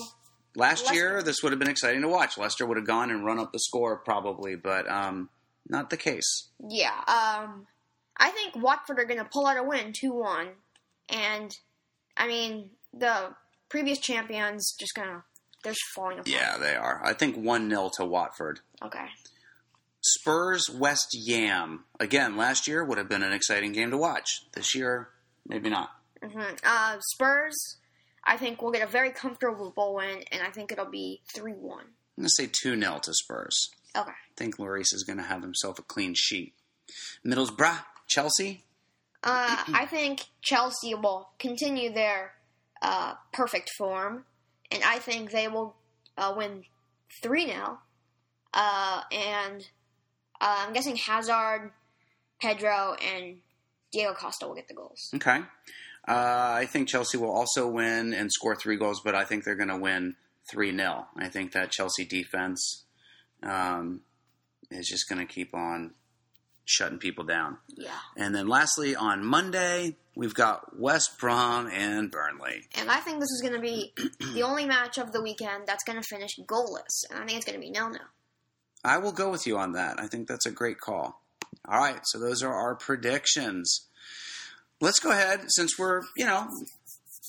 Last 0.55 0.81
Leicester- 0.81 0.93
year, 0.93 1.23
this 1.23 1.41
would 1.43 1.51
have 1.51 1.59
been 1.59 1.69
exciting 1.69 2.01
to 2.01 2.07
watch. 2.07 2.37
Leicester 2.37 2.65
would 2.65 2.77
have 2.77 2.85
gone 2.87 3.09
and 3.11 3.25
run 3.25 3.39
up 3.39 3.51
the 3.53 3.59
score 3.59 3.97
probably, 3.97 4.55
but 4.55 4.89
um, 4.91 5.29
not 5.67 5.89
the 5.89 5.97
case. 5.97 6.49
yeah. 6.69 6.95
Um, 7.07 7.65
I 8.17 8.29
think 8.29 8.55
Watford 8.55 8.99
are 8.99 9.05
going 9.05 9.19
to 9.19 9.25
pull 9.31 9.47
out 9.47 9.57
a 9.57 9.63
win, 9.63 9.91
two 9.93 10.13
one, 10.13 10.49
and 11.09 11.55
I 12.15 12.27
mean 12.27 12.69
the 12.93 13.33
previous 13.69 13.97
champions 13.97 14.75
just 14.79 14.93
gonna 14.93 15.23
they're 15.63 15.73
just 15.73 15.85
falling 15.95 16.19
apart. 16.19 16.27
Yeah, 16.27 16.57
they 16.57 16.75
are. 16.75 17.01
I 17.03 17.13
think 17.13 17.35
1 17.37 17.69
0 17.69 17.89
to 17.97 18.05
Watford. 18.05 18.59
Okay. 18.83 19.05
Spurs, 20.01 20.69
West 20.69 21.15
Ham. 21.29 21.85
Again, 21.99 22.35
last 22.35 22.67
year 22.67 22.83
would 22.83 22.97
have 22.97 23.07
been 23.09 23.23
an 23.23 23.31
exciting 23.33 23.71
game 23.71 23.91
to 23.91 23.97
watch. 23.97 24.45
This 24.53 24.75
year, 24.75 25.09
maybe 25.47 25.69
not. 25.69 25.91
hmm 26.21 26.41
Uh, 26.63 26.97
Spurs, 27.13 27.77
I 28.25 28.37
think 28.37 28.61
will 28.61 28.71
get 28.71 28.81
a 28.81 28.91
very 28.91 29.11
comfortable 29.11 29.71
bowl 29.71 29.95
win, 29.95 30.23
and 30.31 30.41
I 30.45 30.49
think 30.51 30.71
it'll 30.71 30.85
be 30.91 31.21
three 31.33 31.53
one. 31.53 31.85
I'm 32.17 32.23
going 32.23 32.27
to 32.27 32.29
say 32.29 32.47
2 32.47 32.79
0 32.79 32.99
to 33.03 33.13
Spurs. 33.13 33.69
Okay. 33.95 34.11
I 34.11 34.33
think 34.35 34.57
Lloris 34.57 34.93
is 34.93 35.03
going 35.07 35.17
to 35.17 35.23
have 35.23 35.41
himself 35.41 35.79
a 35.79 35.83
clean 35.83 36.13
sheet. 36.15 36.53
Middlesbrough, 37.25 37.83
Chelsea. 38.07 38.65
Uh, 39.23 39.63
I 39.73 39.85
think 39.85 40.25
Chelsea 40.41 40.93
will 40.95 41.29
continue 41.39 41.93
their 41.93 42.33
uh, 42.81 43.13
perfect 43.31 43.71
form, 43.77 44.25
and 44.73 44.83
I 44.83 44.99
think 44.99 45.31
they 45.31 45.47
will 45.47 45.75
uh, 46.17 46.33
win 46.35 46.63
3 47.21 47.45
0. 47.45 47.79
Uh, 48.53 49.01
and 49.11 49.67
uh, 50.41 50.65
I'm 50.67 50.73
guessing 50.73 50.95
Hazard, 50.95 51.71
Pedro, 52.41 52.95
and 53.01 53.37
Diego 53.91 54.13
Costa 54.13 54.47
will 54.47 54.55
get 54.55 54.67
the 54.67 54.73
goals. 54.73 55.09
Okay. 55.15 55.39
Uh, 56.05 56.57
I 56.57 56.65
think 56.65 56.89
Chelsea 56.89 57.17
will 57.17 57.31
also 57.31 57.67
win 57.67 58.13
and 58.13 58.31
score 58.31 58.55
three 58.55 58.75
goals, 58.75 59.01
but 59.03 59.15
I 59.15 59.23
think 59.23 59.43
they're 59.43 59.55
going 59.55 59.69
to 59.69 59.77
win 59.77 60.15
3 60.51 60.75
0. 60.75 61.07
I 61.15 61.29
think 61.29 61.53
that 61.53 61.71
Chelsea 61.71 62.03
defense 62.03 62.83
um, 63.41 64.01
is 64.69 64.87
just 64.87 65.07
going 65.07 65.25
to 65.25 65.31
keep 65.31 65.53
on 65.53 65.93
shutting 66.65 66.97
people 66.97 67.23
down. 67.23 67.57
Yeah. 67.75 67.91
And 68.15 68.33
then 68.33 68.47
lastly, 68.47 68.95
on 68.95 69.23
Monday, 69.23 69.97
we've 70.15 70.33
got 70.33 70.79
West 70.79 71.19
Brom 71.19 71.67
and 71.67 72.09
Burnley. 72.09 72.67
And 72.77 72.89
I 72.89 72.97
think 72.97 73.19
this 73.19 73.29
is 73.31 73.41
going 73.41 73.53
to 73.53 73.59
be 73.59 73.93
the 74.33 74.43
only 74.43 74.65
match 74.65 74.97
of 74.97 75.11
the 75.11 75.21
weekend 75.21 75.67
that's 75.67 75.83
going 75.83 76.01
to 76.01 76.07
finish 76.07 76.37
goalless. 76.47 77.03
And 77.09 77.21
I 77.21 77.25
think 77.25 77.37
it's 77.37 77.45
going 77.45 77.59
to 77.59 77.65
be 77.65 77.69
nil 77.69 77.89
nil. 77.89 77.99
I 78.83 78.97
will 78.97 79.11
go 79.11 79.29
with 79.29 79.47
you 79.47 79.57
on 79.57 79.73
that. 79.73 79.99
I 79.99 80.07
think 80.07 80.27
that's 80.27 80.45
a 80.45 80.51
great 80.51 80.79
call. 80.79 81.21
All 81.67 81.79
right, 81.79 82.01
so 82.03 82.19
those 82.19 82.43
are 82.43 82.53
our 82.53 82.75
predictions. 82.75 83.87
Let's 84.81 84.99
go 84.99 85.11
ahead, 85.11 85.45
since 85.47 85.79
we're, 85.79 86.01
you 86.17 86.25
know, 86.25 86.47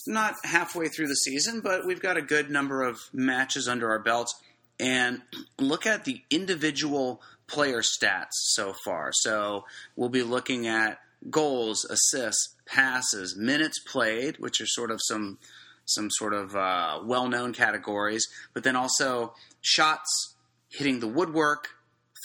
not 0.06 0.34
halfway 0.42 0.88
through 0.88 1.06
the 1.06 1.14
season, 1.14 1.60
but 1.60 1.86
we've 1.86 2.02
got 2.02 2.16
a 2.16 2.22
good 2.22 2.50
number 2.50 2.82
of 2.82 3.00
matches 3.12 3.68
under 3.68 3.90
our 3.90 4.00
belts, 4.00 4.34
and 4.80 5.22
look 5.58 5.86
at 5.86 6.04
the 6.04 6.22
individual 6.30 7.22
player 7.46 7.82
stats 7.82 8.32
so 8.32 8.74
far. 8.84 9.10
So 9.12 9.64
we'll 9.96 10.08
be 10.08 10.22
looking 10.22 10.66
at 10.66 10.98
goals, 11.30 11.84
assists, 11.84 12.54
passes, 12.66 13.36
minutes 13.36 13.78
played, 13.80 14.38
which 14.38 14.60
are 14.60 14.66
sort 14.66 14.90
of 14.90 15.00
some 15.02 15.38
some 15.86 16.08
sort 16.10 16.32
of 16.32 16.56
uh, 16.56 16.98
well-known 17.04 17.52
categories, 17.52 18.26
but 18.54 18.64
then 18.64 18.74
also 18.74 19.34
shots, 19.60 20.34
hitting 20.70 21.00
the 21.00 21.06
woodwork, 21.06 21.68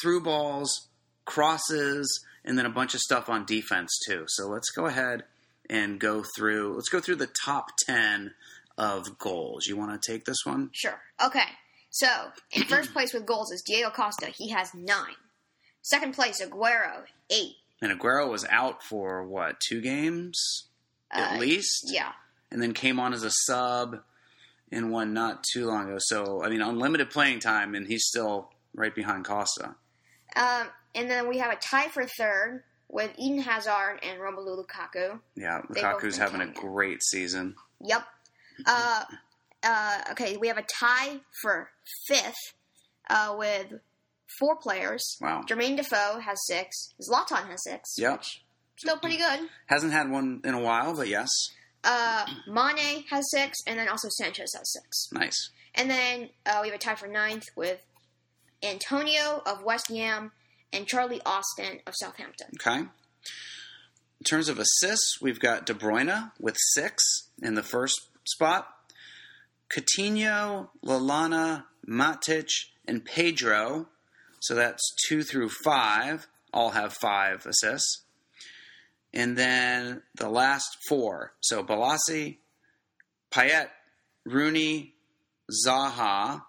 through 0.01 0.21
balls, 0.21 0.87
crosses, 1.25 2.23
and 2.45 2.57
then 2.57 2.65
a 2.65 2.69
bunch 2.69 2.93
of 2.93 3.01
stuff 3.01 3.29
on 3.29 3.45
defense 3.45 3.91
too. 4.07 4.23
So 4.27 4.47
let's 4.47 4.69
go 4.69 4.85
ahead 4.85 5.23
and 5.69 5.99
go 5.99 6.23
through. 6.37 6.73
Let's 6.75 6.89
go 6.89 7.01
through 7.01 7.17
the 7.17 7.29
top 7.43 7.71
ten 7.85 8.33
of 8.77 9.19
goals. 9.19 9.67
You 9.67 9.75
want 9.75 10.01
to 10.01 10.11
take 10.11 10.23
this 10.23 10.45
one? 10.45 10.69
Sure. 10.71 10.99
Okay. 11.23 11.43
So, 11.89 12.07
in 12.51 12.63
first 12.63 12.93
place 12.93 13.13
with 13.13 13.25
goals 13.25 13.51
is 13.51 13.61
Diego 13.61 13.89
Costa. 13.89 14.27
He 14.27 14.49
has 14.49 14.73
nine. 14.73 15.15
Second 15.81 16.13
place, 16.13 16.41
Aguero, 16.41 17.03
eight. 17.29 17.55
And 17.81 17.97
Aguero 17.97 18.29
was 18.29 18.45
out 18.49 18.83
for 18.83 19.23
what 19.23 19.59
two 19.59 19.81
games 19.81 20.67
at 21.11 21.35
Uh, 21.35 21.39
least, 21.39 21.85
Yeah. 21.91 22.11
and 22.51 22.61
then 22.61 22.73
came 22.73 22.99
on 22.99 23.13
as 23.13 23.23
a 23.23 23.31
sub 23.31 24.03
in 24.71 24.91
one 24.91 25.13
not 25.13 25.43
too 25.53 25.65
long 25.65 25.87
ago. 25.89 25.97
So 25.99 26.43
I 26.43 26.49
mean, 26.49 26.61
unlimited 26.61 27.09
playing 27.09 27.39
time, 27.39 27.73
and 27.75 27.87
he's 27.87 28.05
still 28.05 28.51
right 28.73 28.93
behind 28.93 29.25
Costa. 29.25 29.75
Um, 30.35 30.67
and 30.93 31.09
then 31.09 31.27
we 31.27 31.39
have 31.39 31.51
a 31.51 31.55
tie 31.55 31.87
for 31.87 32.05
third 32.05 32.63
with 32.87 33.11
Eden 33.17 33.39
Hazard 33.39 33.99
and 34.03 34.19
Romelu 34.19 34.63
Lukaku. 34.63 35.19
Yeah, 35.35 35.61
Lukaku's 35.69 36.17
having 36.17 36.41
a 36.41 36.47
great 36.47 37.01
season. 37.01 37.55
Yep. 37.83 38.03
Uh, 38.65 39.05
uh, 39.63 40.01
okay, 40.11 40.37
we 40.37 40.47
have 40.47 40.57
a 40.57 40.65
tie 40.79 41.19
for 41.41 41.69
fifth 42.07 42.53
uh, 43.09 43.35
with 43.37 43.73
four 44.39 44.55
players. 44.55 45.17
Wow. 45.21 45.43
Jermaine 45.47 45.75
Defoe 45.77 46.19
has 46.19 46.37
six. 46.47 46.93
Zlatan 47.01 47.47
has 47.49 47.63
six. 47.63 47.95
Yep. 47.97 48.23
Still 48.77 48.97
pretty 48.97 49.17
good. 49.17 49.39
Hasn't 49.67 49.91
had 49.91 50.09
one 50.09 50.41
in 50.43 50.53
a 50.53 50.61
while, 50.61 50.95
but 50.95 51.07
yes, 51.07 51.29
Uh, 51.83 52.25
Mane 52.47 53.03
has 53.09 53.25
six, 53.31 53.57
and 53.67 53.77
then 53.79 53.87
also 53.89 54.07
Sanchez 54.09 54.51
has 54.55 54.71
six. 54.71 55.07
nice. 55.13 55.49
And 55.75 55.89
then 55.89 56.29
uh, 56.45 56.59
we 56.61 56.67
have 56.69 56.75
a 56.75 56.79
tie 56.79 56.95
for 56.95 57.07
ninth 57.07 57.45
with 57.55 57.81
Antonio 58.63 59.41
of 59.45 59.63
West 59.63 59.87
Ham 59.89 60.31
and 60.73 60.87
Charlie 60.87 61.21
Austin 61.25 61.79
of 61.87 61.93
Southampton. 61.95 62.47
Okay. 62.55 62.79
In 62.79 64.23
terms 64.25 64.49
of 64.49 64.59
assists, 64.59 65.19
we've 65.21 65.39
got 65.39 65.65
De 65.65 65.73
Bruyne 65.73 66.31
with 66.39 66.57
six 66.73 67.29
in 67.41 67.55
the 67.55 67.63
first 67.63 68.09
spot. 68.25 68.67
Coutinho, 69.73 70.69
Lallana, 70.83 71.65
Matic, 71.87 72.49
and 72.87 73.05
Pedro. 73.05 73.87
So 74.41 74.55
that's 74.55 74.81
two 75.07 75.23
through 75.23 75.49
five. 75.49 76.27
All 76.53 76.71
have 76.71 76.93
five 76.93 77.45
assists. 77.45 78.03
And 79.13 79.37
then 79.37 80.03
the 80.15 80.29
last 80.29 80.77
four. 80.87 81.33
So 81.41 81.63
Balassi, 81.63 82.37
Payet, 83.31 83.69
Rooney, 84.25 84.93
Zaha, 85.65 86.43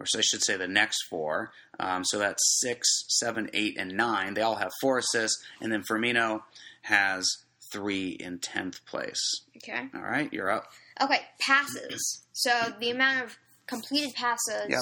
or 0.00 0.06
so 0.06 0.18
I 0.18 0.22
should 0.22 0.44
say 0.44 0.56
the 0.56 0.68
next 0.68 1.04
four. 1.10 1.50
Um, 1.80 2.04
so 2.04 2.18
that's 2.18 2.60
six, 2.60 3.04
seven, 3.08 3.50
eight, 3.52 3.76
and 3.78 3.96
nine. 3.96 4.34
They 4.34 4.42
all 4.42 4.56
have 4.56 4.70
four 4.80 4.98
assists, 4.98 5.42
and 5.60 5.72
then 5.72 5.82
Firmino 5.90 6.42
has 6.82 7.28
three 7.72 8.10
in 8.10 8.38
tenth 8.38 8.84
place. 8.86 9.20
Okay. 9.56 9.88
All 9.94 10.00
right, 10.00 10.32
you're 10.32 10.50
up. 10.50 10.70
Okay, 11.00 11.20
passes. 11.40 12.24
So 12.32 12.50
the 12.80 12.90
amount 12.90 13.24
of 13.24 13.38
completed 13.66 14.14
passes. 14.14 14.68
Yep. 14.68 14.80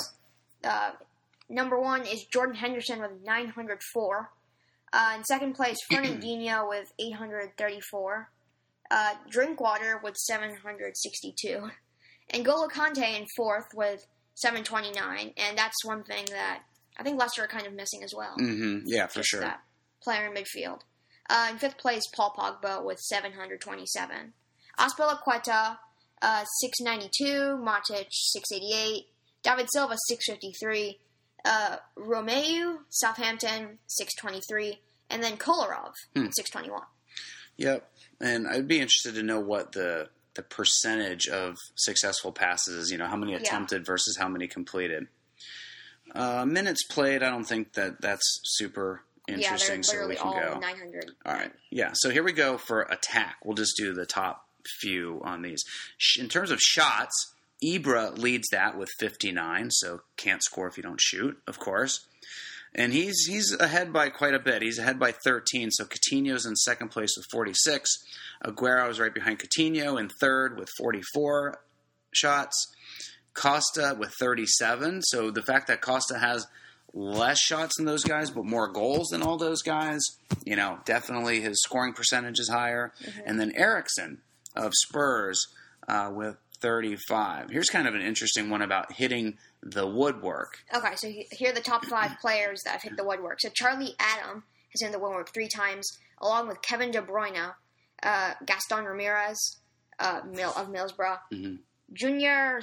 Uh, 0.65 0.91
number 1.49 1.79
one 1.79 2.03
is 2.03 2.25
Jordan 2.25 2.55
Henderson 2.55 3.01
with 3.01 3.13
904. 3.25 4.31
Uh, 4.93 5.13
in 5.17 5.25
second 5.25 5.55
place, 5.55 5.77
Fernandinho 5.93 6.69
with 6.69 6.93
834. 6.99 8.31
Uh, 8.91 9.15
Drinkwater 9.29 10.01
with 10.03 10.17
762. 10.17 11.71
And 12.31 12.45
Golo 12.45 12.69
Kante 12.69 13.19
in 13.19 13.27
fourth 13.37 13.67
with 13.75 14.07
729. 14.35 15.33
And 15.37 15.59
that's 15.59 15.85
one 15.85 16.05
thing 16.05 16.25
that 16.31 16.63
I 16.99 17.03
think 17.03 17.19
Leicester 17.19 17.45
are 17.45 17.49
kind 17.49 17.67
of 17.67 17.75
missing 17.75 18.03
as 18.03 18.15
well. 18.17 18.35
Mm-hmm. 18.41 18.87
Yeah, 18.87 19.07
for 19.07 19.21
Just 19.21 19.29
sure. 19.29 19.41
That 19.41 19.61
player 20.03 20.27
in 20.27 20.35
midfield. 20.35 20.81
Uh, 21.29 21.49
in 21.51 21.59
fifth 21.59 21.79
place, 21.79 22.05
Paul 22.15 22.33
Pogba 22.39 22.85
with 22.85 23.01
727. 23.01 24.33
Azpilicueta, 24.79 25.79
uh, 26.23 26.45
692. 26.61 27.59
Matic, 27.63 28.07
688. 28.11 29.07
David 29.43 29.69
Silva, 29.71 29.97
653. 30.09 30.99
Uh, 31.45 31.77
Romeu, 31.97 32.79
Southampton, 32.89 33.79
623. 33.87 34.81
And 35.11 35.23
then 35.23 35.37
Kolarov, 35.37 35.93
Hmm. 36.15 36.27
621. 36.35 36.83
Yep. 37.59 37.91
And 38.21 38.49
I'd 38.49 38.67
be 38.69 38.81
interested 38.81 39.15
to 39.15 39.23
know 39.23 39.41
what 39.41 39.73
the 39.73 40.09
the 40.35 40.43
percentage 40.43 41.29
of 41.29 41.57
successful 41.77 42.31
passes. 42.33 42.91
You 42.91 42.99
know, 42.99 43.07
how 43.07 43.17
many 43.17 43.33
attempted 43.35 43.87
versus 43.87 44.17
how 44.19 44.29
many 44.29 44.47
completed. 44.49 45.07
Uh, 46.15 46.45
minutes 46.45 46.85
played, 46.91 47.23
I 47.23 47.31
don't 47.31 47.45
think 47.45 47.73
that 47.75 48.01
that's 48.01 48.41
super 48.45 49.03
interesting. 49.29 49.77
yeah, 49.77 49.83
so 49.83 50.07
we 50.09 50.15
can 50.17 50.31
go. 50.33 50.59
900. 50.59 51.11
All 51.25 51.35
right. 51.35 51.53
Yeah. 51.71 51.91
So 51.95 52.11
here 52.11 52.23
we 52.23 52.33
go 52.33 52.59
for 52.59 52.83
attack. 52.83 53.37
We'll 53.45 53.55
just 53.57 53.77
do 53.77 53.93
the 53.95 54.07
top 54.07 54.46
few 54.81 55.21
on 55.25 55.43
these. 55.43 55.65
In 56.19 56.29
terms 56.29 56.51
of 56.51 56.61
shots, 56.61 57.35
Ibra 57.65 58.19
leads 58.19 58.49
that 58.53 58.77
with 58.77 58.91
59, 58.99 59.71
so 59.71 60.01
can't 60.17 60.43
score 60.43 60.69
if 60.69 60.77
you 60.77 60.83
don't 60.83 61.01
shoot, 61.01 61.39
of 61.47 61.59
course. 61.59 62.07
And 62.75 62.93
he's 62.93 63.25
he's 63.27 63.57
ahead 63.59 63.93
by 63.93 64.11
quite 64.11 64.35
a 64.35 64.39
bit. 64.39 64.61
He's 64.61 64.79
ahead 64.79 64.99
by 64.99 65.13
13. 65.13 65.71
So 65.71 65.85
Coutinho's 65.85 66.45
in 66.45 66.55
second 66.57 66.91
place 66.91 67.15
with 67.17 67.25
46. 67.33 67.91
Aguero 68.45 68.91
is 68.91 69.01
right 69.01 69.15
behind 69.15 69.39
Coutinho 69.39 69.99
in 69.99 70.11
third 70.21 70.59
with 70.59 70.69
44 70.77 71.59
shots. 72.13 72.75
Costa 73.33 73.97
with 73.99 74.13
37. 74.21 75.03
So 75.03 75.31
the 75.31 75.43
fact 75.43 75.69
that 75.69 75.81
Costa 75.81 76.19
has 76.19 76.47
less 76.93 77.39
shots 77.39 77.77
than 77.77 77.87
those 77.87 78.05
guys, 78.05 78.31
but 78.31 78.45
more 78.45 78.69
goals 78.69 79.09
than 79.09 79.23
all 79.23 79.37
those 79.37 79.63
guys, 79.63 80.01
you 80.45 80.57
know, 80.57 80.79
definitely 80.85 81.41
his 81.41 81.63
scoring 81.63 81.93
percentage 81.93 82.39
is 82.39 82.49
higher. 82.49 82.93
Mm-hmm. 83.03 83.21
And 83.27 83.41
then 83.41 83.53
Eriksen 83.55 84.19
of 84.57 84.73
Spurs 84.75 85.47
uh, 85.89 86.11
with 86.15 86.37
35. 86.61 87.51
Here's 87.51 87.69
kind 87.69 87.87
of 87.87 87.95
an 87.95 88.01
interesting 88.03 88.49
one 88.51 88.63
about 88.63 88.93
hitting 88.93 89.37
the 89.63 89.87
woodwork. 89.87 90.59
Okay, 90.75 90.95
so 90.97 91.09
here 91.33 91.51
are 91.51 91.55
the 91.55 91.61
top 91.61 91.85
five 91.87 92.13
players 92.21 92.63
that 92.65 92.71
have 92.73 92.83
hit 92.83 92.97
the 92.97 93.05
woodwork. 93.05 93.41
So 93.41 93.49
Charlie 93.55 93.95
Adam 93.99 94.45
has 94.71 94.81
hit 94.83 94.93
the 94.93 94.99
woodwork 94.99 95.33
three 95.35 95.49
times, 95.49 95.87
along 96.21 96.49
with 96.49 96.63
Kevin 96.63 96.91
De 96.91 97.03
Bruyne, 97.03 97.53
uh, 98.03 98.35
Gaston 98.45 98.85
Ramirez 98.85 99.59
uh, 99.99 100.21
Mil- 100.31 100.53
of 100.57 100.69
Middlesbrough, 100.69 101.19
Mhm. 101.33 101.59
Junior 101.93 102.61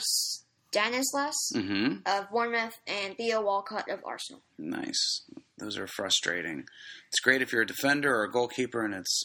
Stanislas 0.72 1.36
hmm 1.54 1.96
of 2.06 2.30
Bournemouth, 2.32 2.76
and 2.88 3.16
Theo 3.16 3.42
Walcott 3.42 3.90
of 3.90 4.00
Arsenal. 4.06 4.42
Nice. 4.58 5.22
Those 5.60 5.78
are 5.78 5.88
frustrating. 5.88 6.66
It's 7.10 7.20
great 7.20 7.42
if 7.42 7.52
you're 7.54 7.62
a 7.62 7.66
defender 7.68 8.16
or 8.16 8.24
a 8.24 8.32
goalkeeper, 8.32 8.84
and 8.84 8.94
it's 8.94 9.24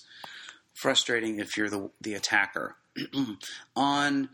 frustrating 0.80 1.38
if 1.38 1.56
you're 1.56 1.70
the 1.70 1.90
the 2.00 2.14
attacker. 2.14 2.76
On 3.76 4.28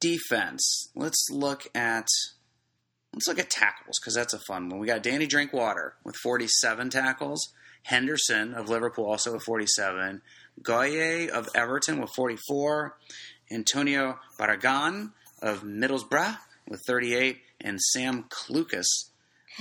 defense, 0.00 0.90
let's 0.94 1.28
look 1.30 1.68
at 1.74 2.06
let's 3.12 3.28
look 3.28 3.38
at 3.38 3.50
tackles 3.50 3.98
because 4.00 4.14
that's 4.14 4.34
a 4.34 4.40
fun 4.40 4.68
one. 4.68 4.80
We 4.80 4.86
got 4.86 5.02
Danny 5.02 5.26
Drinkwater 5.26 5.94
with 6.04 6.16
47 6.16 6.90
tackles, 6.90 7.52
Henderson 7.84 8.54
of 8.54 8.68
Liverpool 8.68 9.06
also 9.06 9.32
with 9.32 9.42
47, 9.42 10.22
Gueye 10.62 11.28
of 11.28 11.48
Everton 11.54 12.00
with 12.00 12.10
44, 12.14 12.96
Antonio 13.50 14.18
Barragan 14.38 15.12
of 15.42 15.62
Middlesbrough 15.62 16.38
with 16.68 16.80
38, 16.86 17.38
and 17.60 17.80
Sam 17.80 18.24
Clucas 18.28 19.10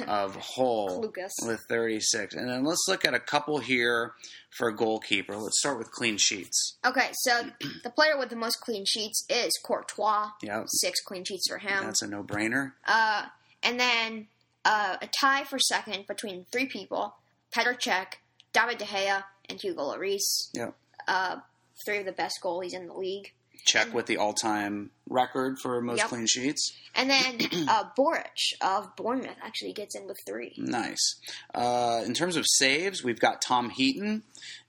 of 0.08 0.36
Hull 0.36 1.02
Lucas. 1.02 1.34
with 1.46 1.60
36. 1.68 2.36
And 2.36 2.50
then 2.50 2.64
let's 2.64 2.86
look 2.88 3.06
at 3.06 3.14
a 3.14 3.20
couple 3.20 3.60
here 3.60 4.14
for 4.58 4.68
a 4.70 4.76
goalkeeper. 4.76 5.36
Let's 5.36 5.60
start 5.60 5.78
with 5.78 5.92
clean 5.92 6.18
sheets. 6.18 6.78
Okay, 6.86 7.10
so 7.14 7.50
the 7.84 7.90
player 7.90 8.18
with 8.18 8.30
the 8.30 8.36
most 8.36 8.62
clean 8.62 8.86
sheets 8.86 9.26
is 9.30 9.52
Courtois. 9.66 10.30
Yeah, 10.42 10.64
Six 10.68 11.02
clean 11.02 11.24
sheets 11.26 11.50
for 11.50 11.58
him. 11.58 11.84
that's 11.86 12.02
a 12.02 12.08
no-brainer. 12.08 12.74
Uh, 12.88 13.26
and 13.64 13.80
then 13.80 14.28
uh, 14.66 14.98
a 15.02 15.08
tie 15.08 15.44
for 15.44 15.60
second 15.60 16.06
between 16.08 16.46
three 16.52 16.66
people: 16.66 17.16
Petr 17.54 17.80
Cech, 17.80 18.14
David 18.54 18.78
De 18.78 18.86
Gea, 18.86 19.24
and 19.50 19.60
Hugo 19.60 19.82
Lloris. 19.92 20.50
Yeah. 20.54 20.72
Uh, 21.08 21.38
three 21.86 21.98
of 22.00 22.06
the 22.06 22.12
best 22.12 22.40
goalies 22.44 22.74
in 22.74 22.88
the 22.88 22.94
league. 22.94 23.34
Cech 23.68 23.92
with 23.94 24.06
the 24.06 24.18
all-time 24.18 24.92
record 25.08 25.58
for 25.62 25.82
most 25.82 26.00
Yep. 26.00 26.08
clean 26.08 26.28
sheets. 26.28 26.74
And 26.96 27.10
then 27.10 27.40
uh, 27.70 27.86
Boruc 27.98 28.54
of 28.62 28.96
Bournemouth 28.96 29.38
actually 29.44 29.74
gets 29.74 29.96
in 29.96 30.08
with 30.08 30.18
three. 30.28 30.54
Nice. 30.58 31.20
Uh, 31.54 32.02
in 32.06 32.14
terms 32.14 32.36
of 32.36 32.46
saves, 32.48 33.04
we've 33.04 33.20
got 33.20 33.42
Tom 33.42 33.70
Heaton 33.70 34.24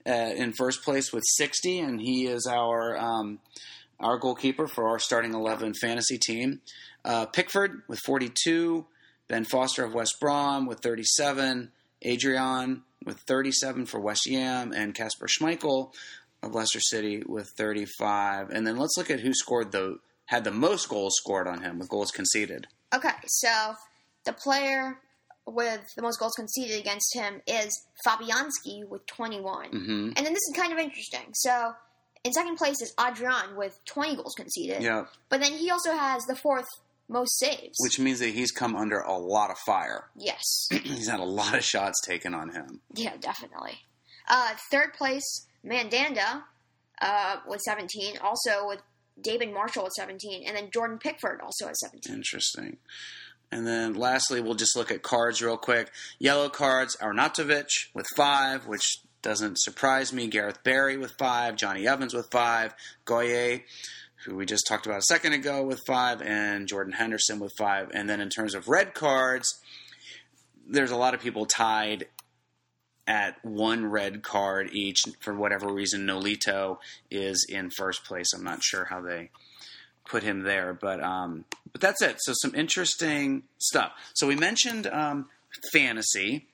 uh, 0.07 0.11
in 0.11 0.53
first 0.53 0.83
place 0.83 1.13
with 1.13 1.25
60, 1.27 1.79
and 1.81 2.01
he 2.01 2.27
is 2.27 2.47
our 2.47 2.97
um, 2.97 3.39
our 3.99 4.19
goalkeeper 4.19 4.67
for 4.67 4.89
our 4.89 4.99
starting 4.99 5.35
11 5.35 5.75
fantasy 5.75 6.17
team. 6.19 6.61
Uh, 7.05 7.27
Pickford 7.27 7.83
with 7.89 7.99
42, 8.07 8.87
Ben 9.29 9.45
Foster 9.45 9.85
of 9.85 9.93
West 9.95 10.17
Brom 10.21 10.67
with 10.67 10.81
37, 10.81 11.71
Adrian 12.03 12.83
with 13.05 13.19
37 13.27 13.87
for 13.87 14.01
West 14.01 14.27
Ham, 14.29 14.73
and 14.73 14.95
Kasper 14.95 15.27
Schmeichel 15.27 15.93
of 16.43 16.55
Leicester 16.55 16.81
City 16.81 17.23
with 17.27 17.51
35. 17.57 18.51
And 18.51 18.67
then 18.67 18.77
let's 18.77 18.97
look 18.97 19.11
at 19.11 19.21
who 19.21 19.33
scored 19.35 19.73
the 19.73 19.99
had 20.27 20.45
the 20.45 20.51
most 20.53 20.89
goals 20.89 21.17
scored 21.17 21.49
on 21.49 21.61
him 21.63 21.79
with 21.79 21.89
goals 21.89 22.11
conceded. 22.13 22.67
Okay, 22.95 23.11
so 23.27 23.75
the 24.25 24.33
player 24.33 24.99
with 25.47 25.81
the 25.97 26.03
most 26.03 26.21
goals 26.21 26.35
conceded 26.37 26.79
against 26.79 27.13
him 27.15 27.41
is 27.49 27.71
Fabianski 28.07 28.87
with 28.89 29.05
21. 29.07 29.71
hmm 29.71 29.79
And 30.15 30.17
then 30.17 30.33
this 30.33 30.43
is 30.49 30.55
kind 30.57 30.73
of 30.73 30.79
interesting. 30.79 31.33
So 31.35 31.73
in 32.23 32.33
second 32.33 32.57
place 32.57 32.81
is 32.81 32.95
Adrian 33.05 33.57
with 33.57 33.81
20 33.87 34.17
goals 34.17 34.35
conceded. 34.37 34.83
Yeah, 34.83 35.07
But 35.31 35.41
then 35.41 35.53
he 35.55 35.71
also 35.71 35.93
has 35.97 36.23
the 36.27 36.37
fourth 36.37 36.67
most 37.09 37.37
saves. 37.41 37.75
which 37.81 37.99
means 37.99 38.21
that 38.21 38.29
he's 38.29 38.53
come 38.53 38.77
under 38.77 39.01
a 39.01 39.17
lot 39.19 39.51
of 39.51 39.59
fire. 39.67 40.11
yes. 40.17 40.69
he's 40.71 41.09
had 41.09 41.19
a 41.19 41.25
lot 41.25 41.57
of 41.57 41.65
shots 41.65 42.01
taken 42.07 42.35
on 42.35 42.51
him. 42.51 42.81
yeah, 42.95 43.17
definitely. 43.21 43.79
Uh, 44.29 44.51
third 44.71 44.93
place, 44.93 45.47
Mandanda 45.65 46.45
uh, 47.01 47.37
with 47.47 47.61
17. 47.61 48.19
Also 48.23 48.67
with 48.67 48.81
David 49.21 49.53
Marshall 49.53 49.87
at 49.87 49.93
17. 49.93 50.45
And 50.47 50.57
then 50.57 50.71
Jordan 50.73 50.99
Pickford 50.99 51.41
also 51.43 51.69
at 51.69 51.77
17. 51.77 52.15
Interesting. 52.15 52.79
And 53.53 53.67
then 53.67 53.95
lastly, 53.95 54.41
we'll 54.41 54.55
just 54.55 54.77
look 54.77 54.91
at 54.91 55.03
cards 55.03 55.43
real 55.43 55.57
quick. 55.57 55.91
Yellow 56.19 56.49
cards, 56.49 56.97
Arnautovic 57.01 57.67
with 57.95 58.07
five, 58.17 58.67
which 58.67 59.01
doesn't 59.23 59.59
surprise 59.59 60.13
me. 60.13 60.29
Gareth 60.29 60.63
Barry 60.63 60.97
with 60.97 61.13
five, 61.19 61.57
Jonny 61.57 61.87
Evans 61.87 62.15
with 62.15 62.31
five, 62.31 62.75
Gueye, 63.05 63.63
who 64.25 64.37
we 64.37 64.47
just 64.47 64.67
talked 64.69 64.87
about 64.87 64.99
a 64.99 65.03
second 65.03 65.33
ago, 65.33 65.65
with 65.65 65.81
five, 65.87 66.23
and 66.23 66.69
Jordan 66.69 66.93
Henderson 66.93 67.41
with 67.41 67.53
five. 67.59 67.91
And 67.93 68.09
then 68.09 68.21
in 68.21 68.29
terms 68.29 68.55
of 68.55 68.69
red 68.69 68.95
cards, 68.95 69.61
there's 70.69 70.93
a 70.93 70.97
lot 70.97 71.15
of 71.15 71.21
people 71.21 71.47
tied 71.47 72.07
at 73.07 73.45
one 73.45 73.87
red 73.87 74.23
card 74.23 74.71
each. 74.73 75.03
For 75.21 75.35
whatever 75.35 75.73
reason, 75.73 76.07
Nolito 76.07 76.79
is 77.11 77.47
in 77.49 77.71
first 77.71 78.05
place. 78.05 78.33
I'm 78.35 78.45
not 78.45 78.63
sure 78.63 78.87
how 78.87 79.01
they 79.01 79.31
put 80.09 80.23
him 80.23 80.43
there, 80.43 80.73
but 80.75 81.03
um, 81.03 81.45
but 81.73 81.81
that's 81.81 82.03
it. 82.03 82.17
So 82.21 82.33
some 82.35 82.55
interesting 82.55 83.45
stuff. 83.59 83.93
So 84.15 84.27
we 84.27 84.37
mentioned 84.37 84.87
um, 84.87 85.29
fantasy. 85.73 86.47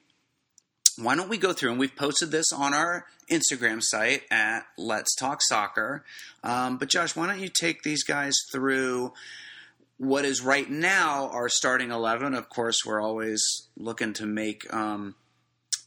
Why 0.98 1.14
don't 1.14 1.28
we 1.28 1.36
go 1.36 1.52
through 1.52 1.72
and 1.72 1.80
we've 1.80 1.94
posted 1.94 2.30
this 2.30 2.52
on 2.52 2.72
our 2.72 3.04
Instagram 3.30 3.82
site 3.82 4.22
at 4.30 4.60
Let's 4.78 5.14
Talk 5.14 5.40
Soccer. 5.42 6.04
Um, 6.42 6.78
but 6.78 6.88
Josh, 6.88 7.14
why 7.14 7.26
don't 7.26 7.40
you 7.40 7.50
take 7.50 7.82
these 7.82 8.02
guys 8.02 8.34
through 8.50 9.12
what 9.98 10.24
is 10.24 10.40
right 10.40 10.70
now 10.70 11.28
our 11.30 11.48
starting 11.48 11.90
eleven? 11.90 12.34
Of 12.34 12.48
course, 12.48 12.84
we're 12.86 13.02
always 13.02 13.42
looking 13.76 14.12
to 14.14 14.26
make 14.26 14.72
um, 14.72 15.14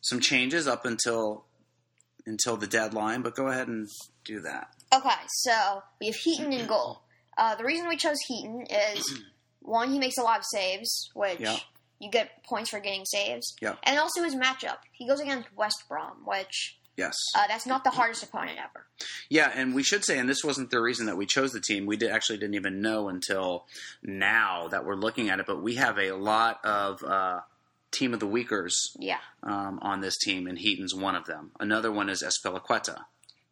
some 0.02 0.20
changes 0.20 0.68
up 0.68 0.86
until 0.86 1.46
until 2.26 2.58
the 2.58 2.68
deadline. 2.68 3.22
But 3.22 3.36
go 3.36 3.48
ahead 3.48 3.68
and 3.68 3.88
do 4.26 4.42
that. 4.42 4.70
Okay, 4.94 5.10
so 5.28 5.84
we 6.00 6.08
have 6.08 6.16
Heaton 6.16 6.52
in 6.54 6.68
goal. 6.68 7.02
Uh, 7.38 7.56
the 7.56 7.64
reason 7.64 7.88
we 7.88 7.96
chose 7.96 8.18
Heaton 8.28 8.66
is 8.70 9.22
one, 9.62 9.92
he 9.92 10.00
makes 10.00 10.18
a 10.18 10.24
lot 10.24 10.40
of 10.40 10.46
saves, 10.46 11.10
which 11.14 11.40
Yeah. 11.40 11.58
you 12.00 12.10
get 12.12 12.44
points 12.44 12.70
for 12.72 12.80
getting 12.80 13.06
saves. 13.06 13.56
Yeah. 13.62 13.76
And 13.84 13.98
also 14.00 14.24
his 14.24 14.36
matchup. 14.36 14.78
He 14.92 15.08
goes 15.08 15.20
against 15.20 15.48
West 15.56 15.84
Brom, 15.88 16.26
which 16.26 16.76
Yes. 16.98 17.16
uh, 17.36 17.48
that's 17.48 17.66
not 17.66 17.86
the 17.86 17.92
hardest 17.92 18.24
opponent 18.24 18.58
ever. 18.60 18.86
Yeah, 19.30 19.50
and 19.56 19.74
we 19.74 19.84
should 19.84 20.04
say, 20.04 20.20
and 20.20 20.28
this 20.28 20.44
wasn't 20.44 20.70
the 20.70 20.82
reason 20.82 21.06
that 21.06 21.16
we 21.16 21.26
chose 21.26 21.54
the 21.54 21.62
team. 21.62 21.86
We 21.86 21.96
did, 21.96 22.12
actually 22.12 22.40
didn't 22.40 22.56
even 22.56 22.82
know 22.82 23.08
until 23.08 23.66
now 24.04 24.68
that 24.70 24.84
we're 24.86 24.96
looking 24.98 25.30
at 25.30 25.40
it. 25.40 25.46
But 25.46 25.62
we 25.64 25.76
have 25.76 25.98
a 25.98 26.12
lot 26.12 26.60
of 26.66 27.02
uh, 27.04 27.40
team 27.92 28.14
of 28.14 28.20
the 28.20 28.28
weakers 28.28 28.78
Yeah. 29.00 29.20
um, 29.44 29.80
on 29.82 30.02
this 30.02 30.18
team, 30.18 30.48
and 30.48 30.58
Heaton's 30.60 30.94
one 30.96 31.16
of 31.16 31.26
them. 31.26 31.52
Another 31.60 31.92
one 31.92 32.10
is 32.10 32.24
Azpilicueta. 32.24 33.06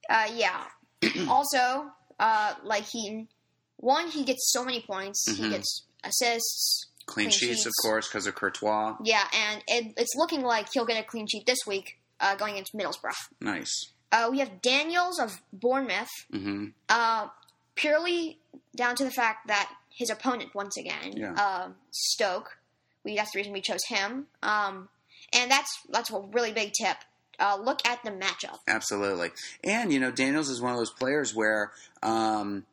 Uh, 0.09 0.27
yeah. 0.33 0.65
also, 1.27 1.91
uh, 2.19 2.53
like 2.63 2.85
Heaton, 2.85 3.27
one, 3.77 4.09
he 4.09 4.23
gets 4.23 4.51
so 4.51 4.63
many 4.65 4.81
points. 4.81 5.23
He 5.29 5.43
Mhm. 5.43 5.49
gets 5.51 5.83
assists. 6.03 6.87
Clean, 7.05 7.29
Clean 7.29 7.31
sheets, 7.31 7.65
of 7.65 7.71
course, 7.83 8.07
because 8.07 8.27
of 8.27 8.35
Courtois. 8.35 8.97
Yeah, 9.03 9.25
and 9.33 9.63
it, 9.67 9.93
it's 9.97 10.13
looking 10.15 10.41
like 10.41 10.67
he'll 10.73 10.85
get 10.85 10.99
a 10.99 11.03
clean 11.07 11.25
sheet 11.27 11.45
this 11.45 11.59
week 11.65 11.97
uh, 12.19 12.35
going 12.35 12.53
against 12.53 12.73
Middlesbrough. 12.73 13.13
Nice. 13.39 13.91
Uh, 14.11 14.27
we 14.31 14.39
have 14.39 14.61
Daniels 14.61 15.19
of 15.19 15.41
Bournemouth. 15.53 16.09
Mm-hmm. 16.33 16.67
Uh, 16.89 17.27
purely 17.75 18.39
down 18.75 18.95
to 18.95 19.03
the 19.05 19.11
fact 19.11 19.47
that 19.47 19.71
his 19.89 20.09
opponent, 20.09 20.53
once 20.53 20.75
again, 20.77 21.13
Yeah. 21.15 21.33
um, 21.33 21.75
Stoke. 21.91 22.56
We 23.07 23.15
that's 23.15 23.31
the 23.31 23.39
reason 23.39 23.53
we 23.53 23.61
chose 23.61 23.83
him. 23.87 24.27
Um, 24.43 24.89
and 25.33 25.49
that's 25.49 25.71
that's 25.89 26.11
a 26.11 26.19
really 26.19 26.51
big 26.51 26.73
tip. 26.79 26.97
Uh, 27.39 27.57
look 27.63 27.79
at 27.87 28.03
the 28.03 28.09
matchup. 28.11 28.57
Absolutely. 28.67 29.29
And, 29.63 29.93
you 29.93 29.99
know, 29.99 30.09
Daniels 30.11 30.49
is 30.49 30.59
one 30.59 30.71
of 30.71 30.77
those 30.79 30.91
players 30.91 31.35
where 31.35 31.71
um, 32.01 32.65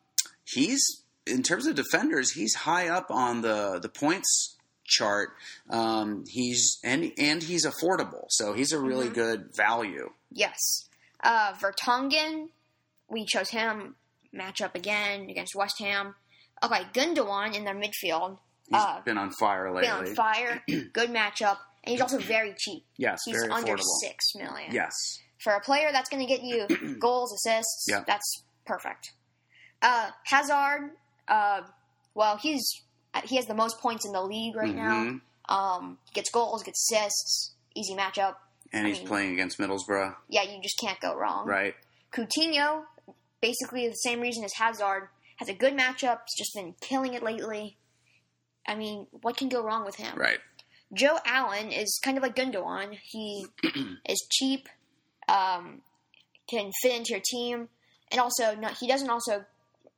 he's 0.44 0.82
in 1.26 1.42
terms 1.42 1.66
of 1.66 1.74
defenders, 1.74 2.32
he's 2.32 2.54
high 2.54 2.88
up 2.88 3.10
on 3.10 3.42
the 3.42 3.78
the 3.80 3.88
points 3.88 4.56
chart. 4.84 5.30
Um, 5.70 6.24
he's 6.28 6.78
and 6.82 7.12
and 7.18 7.42
he's 7.42 7.64
affordable, 7.66 8.26
so 8.30 8.52
he's 8.54 8.72
a 8.72 8.80
really 8.80 9.08
Mhm. 9.08 9.14
good 9.14 9.54
value. 9.56 10.10
Yes. 10.32 10.58
Uh, 11.22 11.52
Vertonghen, 11.54 12.48
we 13.08 13.24
chose 13.26 13.50
him. 13.50 13.96
Matchup 14.34 14.74
again 14.74 15.30
against 15.30 15.54
West 15.54 15.78
Ham. 15.78 16.16
Okay, 16.62 16.82
Gundogan 16.92 17.54
in 17.54 17.64
their 17.64 17.74
midfield. 17.74 18.38
He's 18.68 18.80
Uh, 18.80 19.00
been 19.02 19.18
on 19.18 19.30
fire 19.32 19.64
been 19.66 19.74
lately. 19.74 20.10
on 20.10 20.14
fire. 20.14 20.62
Good 20.68 21.10
matchup. 21.10 21.58
And 21.84 21.92
he's 21.92 22.00
also 22.00 22.18
very 22.18 22.54
cheap. 22.56 22.86
Yes, 22.96 23.20
He's 23.26 23.42
under 23.42 23.74
affordable. 23.76 24.00
six 24.00 24.34
million. 24.36 24.72
Yes, 24.72 24.94
For 25.42 25.52
a 25.52 25.60
player 25.60 25.90
that's 25.92 26.08
going 26.08 26.26
to 26.26 26.28
get 26.28 26.42
you 26.42 26.96
goals, 26.98 27.30
assists, 27.34 27.84
Yeah. 27.88 28.04
that's 28.06 28.42
perfect. 28.64 29.12
Uh, 29.82 30.10
Hazard, 30.24 30.92
uh, 31.28 31.60
well, 32.14 32.38
he's 32.38 32.82
he 33.24 33.36
has 33.36 33.44
the 33.46 33.54
most 33.54 33.78
points 33.80 34.04
in 34.06 34.12
the 34.12 34.22
league 34.22 34.56
right 34.56 34.74
Mhm. 34.74 35.20
now. 35.48 35.54
Um, 35.54 35.98
gets 36.14 36.30
goals, 36.30 36.62
gets 36.62 36.90
assists, 36.90 37.54
easy 37.74 37.94
matchup. 37.94 38.36
and 38.72 38.86
I 38.86 38.88
he's 38.88 38.98
mean- 39.00 39.06
playing 39.08 39.32
against 39.34 39.58
Middlesbrough, 39.58 40.16
Yeah, 40.28 40.42
you 40.42 40.60
just 40.62 40.78
can't 40.80 40.98
go 41.00 41.14
wrong. 41.14 41.46
right? 41.46 41.74
Coutinho, 42.12 42.86
basically 43.42 43.86
the 43.88 43.94
same 43.94 44.20
reason 44.20 44.42
as 44.42 44.54
Hazard, 44.54 45.10
has 45.36 45.48
a 45.50 45.54
good 45.54 45.74
matchup. 45.76 46.20
He's 46.26 46.38
just 46.38 46.54
been 46.54 46.74
killing 46.80 47.12
it 47.14 47.22
lately. 47.22 47.76
I 48.66 48.74
mean, 48.74 49.06
what 49.22 49.36
can 49.36 49.48
go 49.48 49.62
wrong 49.62 49.84
with 49.84 49.96
him? 49.96 50.16
Right. 50.16 50.38
Joe 50.92 51.18
Allen 51.26 51.72
is 51.72 51.98
kind 52.04 52.16
of 52.16 52.22
like 52.22 52.36
Gundogan. 52.36 52.96
He 53.02 53.46
is 54.08 54.26
cheap, 54.30 54.68
um, 55.28 55.80
can 56.48 56.70
fit 56.82 56.94
into 56.96 57.12
your 57.12 57.22
team, 57.24 57.68
and 58.12 58.20
also 58.20 58.54
no, 58.54 58.68
he 58.80 58.86
doesn't 58.86 59.10
also 59.10 59.44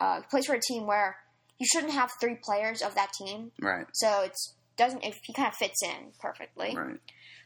uh, 0.00 0.20
plays 0.31 0.46
for 0.46 0.55
a 0.55 0.61
team 0.61 0.87
where 0.87 1.16
you 1.59 1.66
shouldn't 1.72 1.92
have 1.92 2.11
three 2.20 2.37
players 2.42 2.83
of 2.83 2.94
that 2.94 3.11
team. 3.18 3.50
Right. 3.61 3.87
So 3.94 4.22
it's 4.22 4.55
doesn't 4.76 5.05
if 5.05 5.16
he 5.24 5.33
kind 5.33 5.48
of 5.48 5.55
fits 5.55 5.83
in 5.83 6.12
perfectly. 6.20 6.74
Right. 6.76 7.00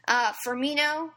Uh, 0.07 0.33
Firmino, 0.45 1.11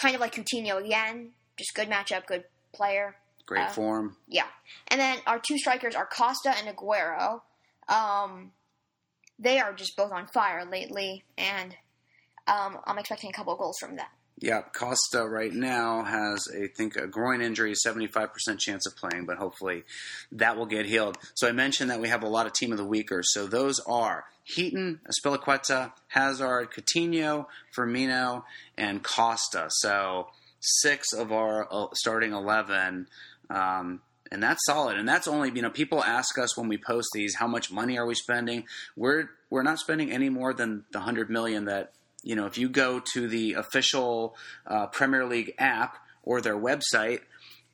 kind 0.00 0.14
of 0.14 0.20
like 0.20 0.34
Coutinho 0.34 0.84
again, 0.84 1.32
just 1.56 1.74
good 1.74 1.88
matchup, 1.88 2.26
good 2.26 2.44
player. 2.72 3.16
Great 3.46 3.64
Uh, 3.64 3.70
form. 3.70 4.16
Yeah. 4.28 4.46
And 4.88 5.00
then 5.00 5.18
our 5.26 5.38
two 5.38 5.58
strikers 5.58 5.94
are 5.94 6.06
Costa 6.06 6.54
and 6.56 6.74
Aguero. 6.74 7.40
Um, 7.88 8.52
they 9.38 9.58
are 9.58 9.72
just 9.72 9.96
both 9.96 10.12
on 10.12 10.26
fire 10.28 10.64
lately, 10.64 11.24
and 11.36 11.74
um, 12.46 12.78
I'm 12.86 12.98
expecting 12.98 13.30
a 13.30 13.32
couple 13.32 13.52
of 13.52 13.58
goals 13.58 13.76
from 13.80 13.96
them. 13.96 14.06
Yeah, 14.40 14.62
Costa 14.62 15.26
right 15.28 15.52
now 15.52 16.02
has, 16.02 16.48
I 16.52 16.66
think, 16.66 16.96
a 16.96 17.06
groin 17.06 17.40
injury, 17.40 17.72
75% 17.72 18.58
chance 18.58 18.84
of 18.84 18.96
playing, 18.96 19.26
but 19.26 19.38
hopefully 19.38 19.84
that 20.32 20.56
will 20.56 20.66
get 20.66 20.86
healed. 20.86 21.16
So 21.34 21.48
I 21.48 21.52
mentioned 21.52 21.90
that 21.90 22.00
we 22.00 22.08
have 22.08 22.24
a 22.24 22.28
lot 22.28 22.46
of 22.46 22.52
team 22.52 22.72
of 22.72 22.78
the 22.78 22.84
weekers. 22.84 23.32
So 23.32 23.46
those 23.46 23.78
are 23.86 24.24
Heaton, 24.42 25.00
Azpilicueta, 25.06 25.92
Hazard, 26.08 26.72
Coutinho, 26.72 27.46
Firmino, 27.76 28.42
and 28.76 29.04
Costa. 29.04 29.66
So 29.68 30.28
six 30.58 31.12
of 31.12 31.30
our 31.30 31.68
uh, 31.70 31.86
starting 31.94 32.32
11. 32.32 33.06
Um, 33.50 34.00
and 34.32 34.42
that's 34.42 34.64
solid. 34.66 34.96
And 34.96 35.08
that's 35.08 35.28
only, 35.28 35.50
you 35.54 35.62
know, 35.62 35.70
people 35.70 36.02
ask 36.02 36.38
us 36.38 36.56
when 36.56 36.68
we 36.68 36.78
post 36.78 37.08
these, 37.12 37.36
how 37.36 37.46
much 37.46 37.70
money 37.70 37.98
are 37.98 38.06
we 38.06 38.14
spending? 38.14 38.64
We're, 38.96 39.28
we're 39.50 39.62
not 39.62 39.78
spending 39.78 40.10
any 40.10 40.28
more 40.28 40.52
than 40.52 40.84
the 40.92 40.98
100 40.98 41.30
million 41.30 41.66
that 41.66 41.92
you 42.24 42.34
know, 42.34 42.46
if 42.46 42.58
you 42.58 42.68
go 42.68 43.00
to 43.12 43.28
the 43.28 43.52
official 43.52 44.34
uh, 44.66 44.86
Premier 44.86 45.26
League 45.26 45.54
app 45.58 45.98
or 46.22 46.40
their 46.40 46.56
website 46.56 47.20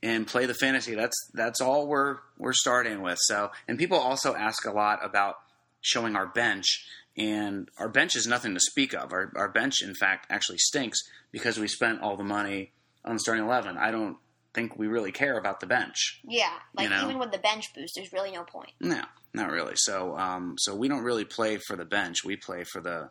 and 0.03 0.27
play 0.27 0.47
the 0.47 0.55
fantasy, 0.55 0.95
that's 0.95 1.17
that's 1.33 1.61
all 1.61 1.87
we're 1.87 2.19
we're 2.37 2.53
starting 2.53 3.01
with. 3.01 3.19
So, 3.23 3.53
and 3.69 3.79
people 3.79 3.99
also 3.99 4.35
ask 4.35 4.67
a 4.67 4.73
lot 4.73 5.05
about 5.05 5.37
showing 5.81 6.17
our 6.17 6.27
bench, 6.27 6.85
and 7.17 7.71
our 7.79 7.89
bench 7.89 8.17
is 8.17 8.27
nothing 8.27 8.55
to 8.55 8.61
speak 8.61 8.93
of. 8.93 9.13
Our 9.13 9.33
our 9.37 9.49
bench, 9.49 9.83
in 9.83 9.95
fact, 9.95 10.27
actually 10.31 10.59
stinks 10.59 11.01
because 11.31 11.59
we 11.59 11.69
spent 11.69 12.03
all 12.03 12.17
the 12.17 12.25
money 12.25 12.73
on 13.05 13.19
starting 13.19 13.45
eleven. 13.45 13.79
I 13.79 13.93
don't 13.93 14.17
think 14.55 14.77
we 14.77 14.87
really 14.87 15.13
care 15.13 15.39
about 15.39 15.61
the 15.61 15.67
bench. 15.67 16.21
Yeah, 16.27 16.53
like 16.75 16.85
You 16.85 16.91
know? 16.91 17.05
even 17.05 17.19
with 17.19 17.33
the 17.33 17.39
bench 17.39 17.73
boost, 17.75 17.95
there's 17.95 18.13
really 18.13 18.33
no 18.33 18.45
point. 18.45 18.73
No, 18.81 19.03
not 19.33 19.51
really. 19.51 19.75
So, 19.77 20.17
um, 20.19 20.57
so 20.59 20.75
we 20.75 20.89
don't 20.89 21.05
really 21.05 21.25
play 21.25 21.59
for 21.59 21.77
the 21.77 21.85
bench. 21.85 22.25
We 22.25 22.37
play 22.37 22.65
for 22.65 22.81
the 22.81 23.11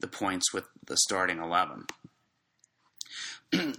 the 0.00 0.08
points 0.08 0.52
with 0.52 0.64
the 0.86 0.96
starting 0.96 1.38
eleven. 1.38 1.86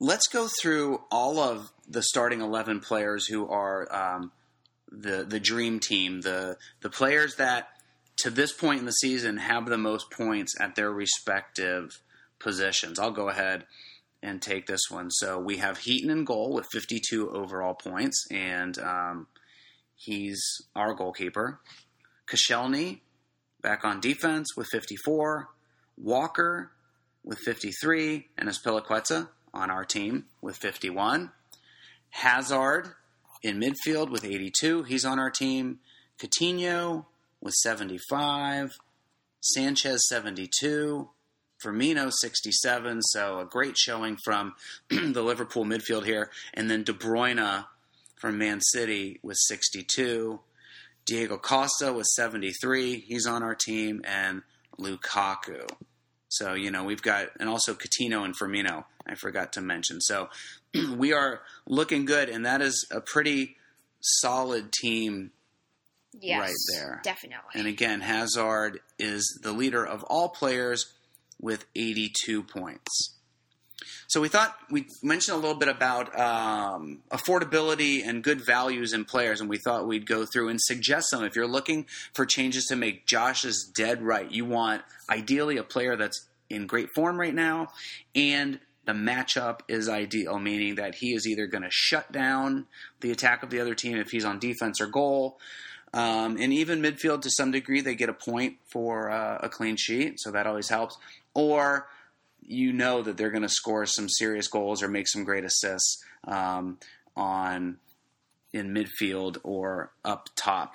Let's 0.00 0.26
go 0.26 0.48
through 0.60 1.02
all 1.10 1.38
of 1.38 1.72
the 1.88 2.02
starting 2.02 2.40
eleven 2.40 2.80
players 2.80 3.26
who 3.26 3.48
are 3.48 3.92
um, 3.94 4.32
the 4.90 5.24
the 5.24 5.38
dream 5.38 5.78
team, 5.78 6.22
the 6.22 6.56
the 6.80 6.90
players 6.90 7.36
that 7.36 7.68
to 8.18 8.30
this 8.30 8.52
point 8.52 8.80
in 8.80 8.86
the 8.86 8.92
season 8.92 9.36
have 9.36 9.66
the 9.66 9.78
most 9.78 10.10
points 10.10 10.54
at 10.60 10.74
their 10.74 10.90
respective 10.90 12.00
positions. 12.38 12.98
I'll 12.98 13.12
go 13.12 13.28
ahead 13.28 13.64
and 14.22 14.40
take 14.40 14.66
this 14.66 14.82
one. 14.88 15.10
So 15.10 15.38
we 15.38 15.56
have 15.58 15.78
Heaton 15.78 16.10
in 16.10 16.24
goal 16.24 16.52
with 16.52 16.66
52 16.72 17.30
overall 17.30 17.74
points, 17.74 18.26
and 18.30 18.78
um, 18.78 19.26
he's 19.96 20.40
our 20.76 20.94
goalkeeper. 20.94 21.60
Koscielny 22.26 23.00
back 23.62 23.84
on 23.84 24.00
defense 24.00 24.56
with 24.56 24.68
54. 24.68 25.48
Walker 25.96 26.72
with 27.24 27.38
53, 27.38 28.28
and 28.36 28.48
Azpilicueta 28.48 29.28
on 29.54 29.70
our 29.70 29.84
team 29.84 30.24
with 30.40 30.56
51. 30.56 31.30
Hazard 32.10 32.94
in 33.42 33.60
midfield 33.60 34.10
with 34.10 34.24
82. 34.24 34.84
He's 34.84 35.04
on 35.04 35.18
our 35.18 35.30
team. 35.30 35.80
Coutinho 36.18 37.06
with 37.40 37.54
75. 37.54 38.72
Sanchez 39.40 40.06
72. 40.08 41.08
Firmino 41.64 42.10
67. 42.12 43.02
So 43.02 43.40
a 43.40 43.44
great 43.44 43.76
showing 43.76 44.16
from 44.24 44.54
the 44.90 45.22
Liverpool 45.22 45.64
midfield 45.64 46.04
here. 46.04 46.30
And 46.54 46.70
then 46.70 46.82
De 46.84 46.92
Bruyne 46.92 47.64
from 48.20 48.38
Man 48.38 48.60
City 48.60 49.18
with 49.22 49.36
62. 49.46 50.40
Diego 51.04 51.36
Costa 51.38 51.92
with 51.92 52.06
73. 52.06 53.00
He's 53.00 53.26
on 53.26 53.42
our 53.42 53.54
team. 53.54 54.02
And 54.04 54.42
Lukaku. 54.78 55.68
So, 56.28 56.54
you 56.54 56.70
know, 56.70 56.84
we've 56.84 57.02
got, 57.02 57.28
and 57.38 57.48
also 57.48 57.74
Coutinho 57.74 58.24
and 58.24 58.34
Firmino, 58.38 58.84
I 59.06 59.16
forgot 59.16 59.52
to 59.54 59.60
mention. 59.60 60.00
So 60.00 60.28
we 60.96 61.12
are 61.12 61.42
looking 61.66 62.06
good, 62.06 62.30
and 62.30 62.46
that 62.46 62.62
is 62.62 62.86
a 62.90 63.00
pretty 63.02 63.56
solid 64.00 64.72
team. 64.72 65.30
Yes, 66.18 66.40
Right 66.40 66.54
there. 66.74 67.00
definitely. 67.04 67.50
And 67.54 67.66
again, 67.66 68.00
Hazard 68.00 68.80
is 68.98 69.40
the 69.42 69.52
leader 69.52 69.84
of 69.84 70.04
all 70.04 70.28
players 70.30 70.92
with 71.42 71.66
82 71.76 72.42
points. 72.44 73.18
So 74.08 74.20
we 74.20 74.28
thought 74.28 74.54
we 74.70 74.86
mentioned 75.02 75.36
a 75.36 75.40
little 75.40 75.56
bit 75.56 75.68
about 75.68 76.18
um, 76.18 77.00
affordability 77.10 78.06
and 78.06 78.22
good 78.22 78.44
values 78.44 78.92
in 78.92 79.04
players, 79.04 79.40
and 79.40 79.48
we 79.48 79.58
thought 79.58 79.86
we'd 79.86 80.06
go 80.06 80.24
through 80.26 80.48
and 80.48 80.60
suggest 80.60 81.10
some. 81.10 81.24
If 81.24 81.34
you're 81.34 81.46
looking 81.46 81.86
for 82.14 82.26
changes 82.26 82.66
to 82.66 82.76
make 82.76 83.06
Josh's 83.06 83.64
dead 83.74 84.02
right, 84.02 84.30
you 84.30 84.44
want 84.44 84.82
ideally 85.10 85.56
a 85.56 85.64
player 85.64 85.96
that's 85.96 86.28
in 86.48 86.66
great 86.66 86.88
form 86.94 87.18
right 87.18 87.34
now, 87.34 87.68
and 88.14 88.60
the 88.84 88.92
matchup 88.92 89.60
is 89.68 89.88
ideal, 89.88 90.38
meaning 90.38 90.74
that 90.74 90.96
he 90.96 91.14
is 91.14 91.26
either 91.26 91.46
going 91.46 91.62
to 91.62 91.70
shut 91.70 92.10
down 92.12 92.66
the 93.00 93.12
attack 93.12 93.42
of 93.42 93.50
the 93.50 93.60
other 93.60 93.74
team 93.74 93.96
if 93.96 94.10
he's 94.10 94.24
on 94.24 94.38
defense 94.38 94.80
or 94.80 94.86
goal. 94.86 95.38
Um, 95.94 96.38
and 96.38 96.52
even 96.52 96.80
midfield 96.80 97.20
to 97.22 97.30
some 97.30 97.50
degree, 97.50 97.82
they 97.82 97.94
get 97.94 98.08
a 98.08 98.14
point 98.14 98.56
for 98.72 99.10
uh, 99.10 99.38
a 99.42 99.48
clean 99.48 99.76
sheet, 99.76 100.14
so 100.18 100.30
that 100.30 100.46
always 100.46 100.68
helps. 100.70 100.96
Or 101.34 101.88
you 102.40 102.72
know 102.72 103.02
that 103.02 103.16
they're 103.16 103.30
going 103.30 103.42
to 103.42 103.48
score 103.48 103.86
some 103.86 104.08
serious 104.08 104.48
goals 104.48 104.82
or 104.82 104.88
make 104.88 105.08
some 105.08 105.24
great 105.24 105.44
assists 105.44 106.02
um, 106.24 106.78
on 107.16 107.78
in 108.52 108.74
midfield 108.74 109.38
or 109.42 109.92
up 110.04 110.28
top. 110.36 110.74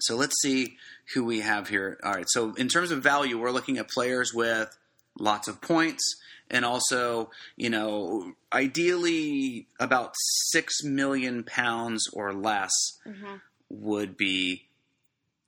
So 0.00 0.16
let's 0.16 0.40
see 0.42 0.76
who 1.14 1.24
we 1.24 1.40
have 1.40 1.68
here. 1.68 1.98
All 2.02 2.12
right. 2.12 2.26
So 2.28 2.54
in 2.54 2.68
terms 2.68 2.90
of 2.90 3.02
value, 3.02 3.38
we're 3.38 3.50
looking 3.50 3.78
at 3.78 3.88
players 3.88 4.34
with 4.34 4.76
lots 5.18 5.48
of 5.48 5.60
points 5.60 6.16
and 6.50 6.64
also, 6.64 7.30
you 7.56 7.70
know, 7.70 8.34
ideally 8.52 9.66
about 9.78 10.14
six 10.50 10.82
million 10.82 11.44
pounds 11.44 12.08
or 12.12 12.32
less 12.32 12.72
hmm 13.04 13.36
would 13.74 14.18
be 14.18 14.66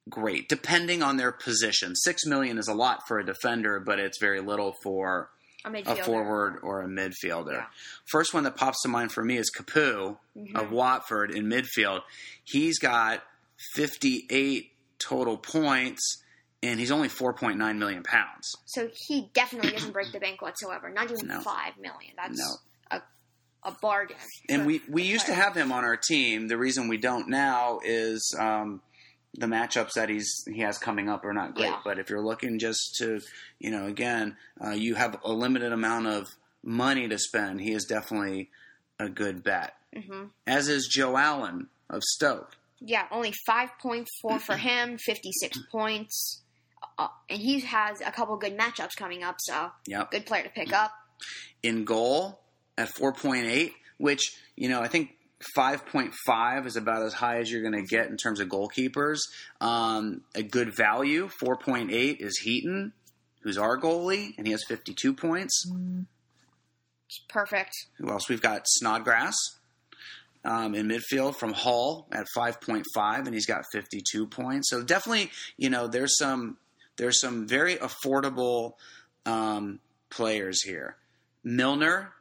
great, 0.08 0.48
depending 0.48 1.02
on 1.02 1.16
their 1.16 1.32
position. 1.32 1.94
Six 1.96 2.26
million 2.26 2.58
is 2.58 2.68
a 2.68 2.74
lot 2.74 3.06
for 3.08 3.18
a 3.18 3.24
defender, 3.24 3.80
but 3.80 3.98
it's 3.98 4.18
very 4.20 4.40
little 4.40 4.74
for 4.82 5.30
A 5.66 5.70
a 5.86 5.96
forward 6.04 6.58
or 6.62 6.82
a 6.82 6.86
midfielder. 6.86 7.52
Yeah. 7.54 7.66
First 8.04 8.34
one 8.34 8.44
that 8.44 8.56
pops 8.56 8.82
to 8.82 8.88
mind 8.88 9.12
for 9.12 9.24
me 9.24 9.38
is 9.38 9.50
Capoue 9.50 10.18
Mhm. 10.36 10.54
of 10.56 10.70
Watford 10.70 11.30
in 11.30 11.46
midfield. 11.46 12.02
He's 12.44 12.78
got 12.78 13.22
58 13.74 14.72
total 14.98 15.36
points, 15.38 16.22
and 16.62 16.78
he's 16.80 16.90
only 16.90 17.08
4.9 17.08 17.78
million 17.78 18.02
pounds. 18.02 18.50
So 18.66 18.88
he 19.06 19.30
definitely 19.34 19.70
doesn't 19.72 19.92
break 19.92 20.12
the 20.12 20.20
bank 20.20 20.42
whatsoever. 20.42 20.90
Not 20.90 21.10
even 21.10 21.26
No. 21.28 21.40
five 21.40 21.76
million. 21.78 22.12
That's 22.16 22.38
No. 22.38 22.56
a 22.98 23.02
a 23.66 23.72
bargain. 23.80 24.18
And 24.50 24.66
we, 24.66 24.82
we 24.90 25.04
used 25.04 25.24
to 25.24 25.32
have 25.34 25.56
him 25.56 25.72
on 25.72 25.84
our 25.84 25.96
team. 25.96 26.48
The 26.48 26.58
reason 26.58 26.86
we 26.86 26.98
don't 26.98 27.28
now 27.30 27.80
is 27.82 28.36
um, 28.38 28.82
the 29.36 29.46
matchups 29.46 29.92
that 29.94 30.08
he's 30.08 30.44
he 30.46 30.60
has 30.60 30.78
coming 30.78 31.08
up 31.08 31.24
are 31.24 31.32
not 31.32 31.54
great. 31.54 31.66
Yeah. 31.66 31.80
But 31.84 31.98
if 31.98 32.08
you're 32.10 32.24
looking 32.24 32.58
just 32.58 32.94
to, 32.98 33.20
you 33.58 33.70
know, 33.70 33.86
again, 33.86 34.36
uh, 34.64 34.70
you 34.70 34.94
have 34.94 35.18
a 35.24 35.32
limited 35.32 35.72
amount 35.72 36.06
of 36.06 36.26
money 36.62 37.08
to 37.08 37.18
spend. 37.18 37.60
He 37.60 37.72
is 37.72 37.84
definitely 37.84 38.50
a 38.98 39.08
good 39.08 39.42
bet. 39.42 39.74
Mhm. 39.94 40.30
As 40.46 40.68
is 40.68 40.86
Joe 40.90 41.16
Allen 41.16 41.68
of 41.90 42.02
Stoke. 42.04 42.56
Yeah, 42.80 43.06
only 43.10 43.32
5.4 43.48 44.40
for 44.40 44.56
him, 44.68 44.98
56 44.98 45.58
points. 45.70 46.42
Uh, 46.98 47.08
and 47.28 47.40
he 47.40 47.60
has 47.60 48.00
a 48.00 48.12
couple 48.12 48.36
good 48.36 48.56
matchups 48.56 48.94
coming 48.96 49.22
up, 49.24 49.36
so 49.40 49.72
Yep. 49.86 50.10
good 50.10 50.26
player 50.26 50.44
to 50.44 50.50
pick 50.50 50.72
up. 50.72 50.92
in 51.62 51.84
goal 51.84 52.40
at 52.76 52.88
4.8, 52.94 53.72
which, 53.98 54.36
you 54.54 54.68
know, 54.68 54.80
I 54.80 54.88
think 54.88 55.16
5.5 55.56 56.66
is 56.66 56.76
about 56.76 57.02
as 57.02 57.14
high 57.14 57.38
as 57.38 57.50
you're 57.50 57.62
going 57.62 57.74
to 57.74 57.82
get 57.82 58.08
in 58.08 58.16
terms 58.16 58.40
of 58.40 58.48
goalkeepers. 58.48 59.18
Um, 59.60 60.22
a 60.34 60.42
good 60.42 60.74
value, 60.76 61.28
4.8, 61.42 62.20
is 62.20 62.38
Heaton, 62.38 62.92
who's 63.40 63.58
our 63.58 63.78
goalie, 63.78 64.34
and 64.36 64.46
he 64.46 64.52
has 64.52 64.64
52 64.64 65.14
points. 65.14 65.70
Perfect. 67.28 67.72
Who 67.98 68.10
else? 68.10 68.28
We've 68.28 68.42
got 68.42 68.62
Snodgrass 68.66 69.36
um, 70.44 70.74
in 70.74 70.88
midfield 70.88 71.36
from 71.36 71.52
Hull 71.52 72.06
at 72.12 72.26
5.5, 72.36 72.84
and 72.96 73.34
he's 73.34 73.46
got 73.46 73.64
52 73.72 74.26
points. 74.26 74.70
So 74.70 74.82
definitely, 74.82 75.30
you 75.56 75.70
know, 75.70 75.86
there's 75.86 76.16
some 76.18 76.58
there's 76.96 77.20
some 77.20 77.48
very 77.48 77.76
affordable 77.76 78.74
um, 79.26 79.80
players 80.10 80.62
here. 80.62 80.96
Milner 81.42 82.12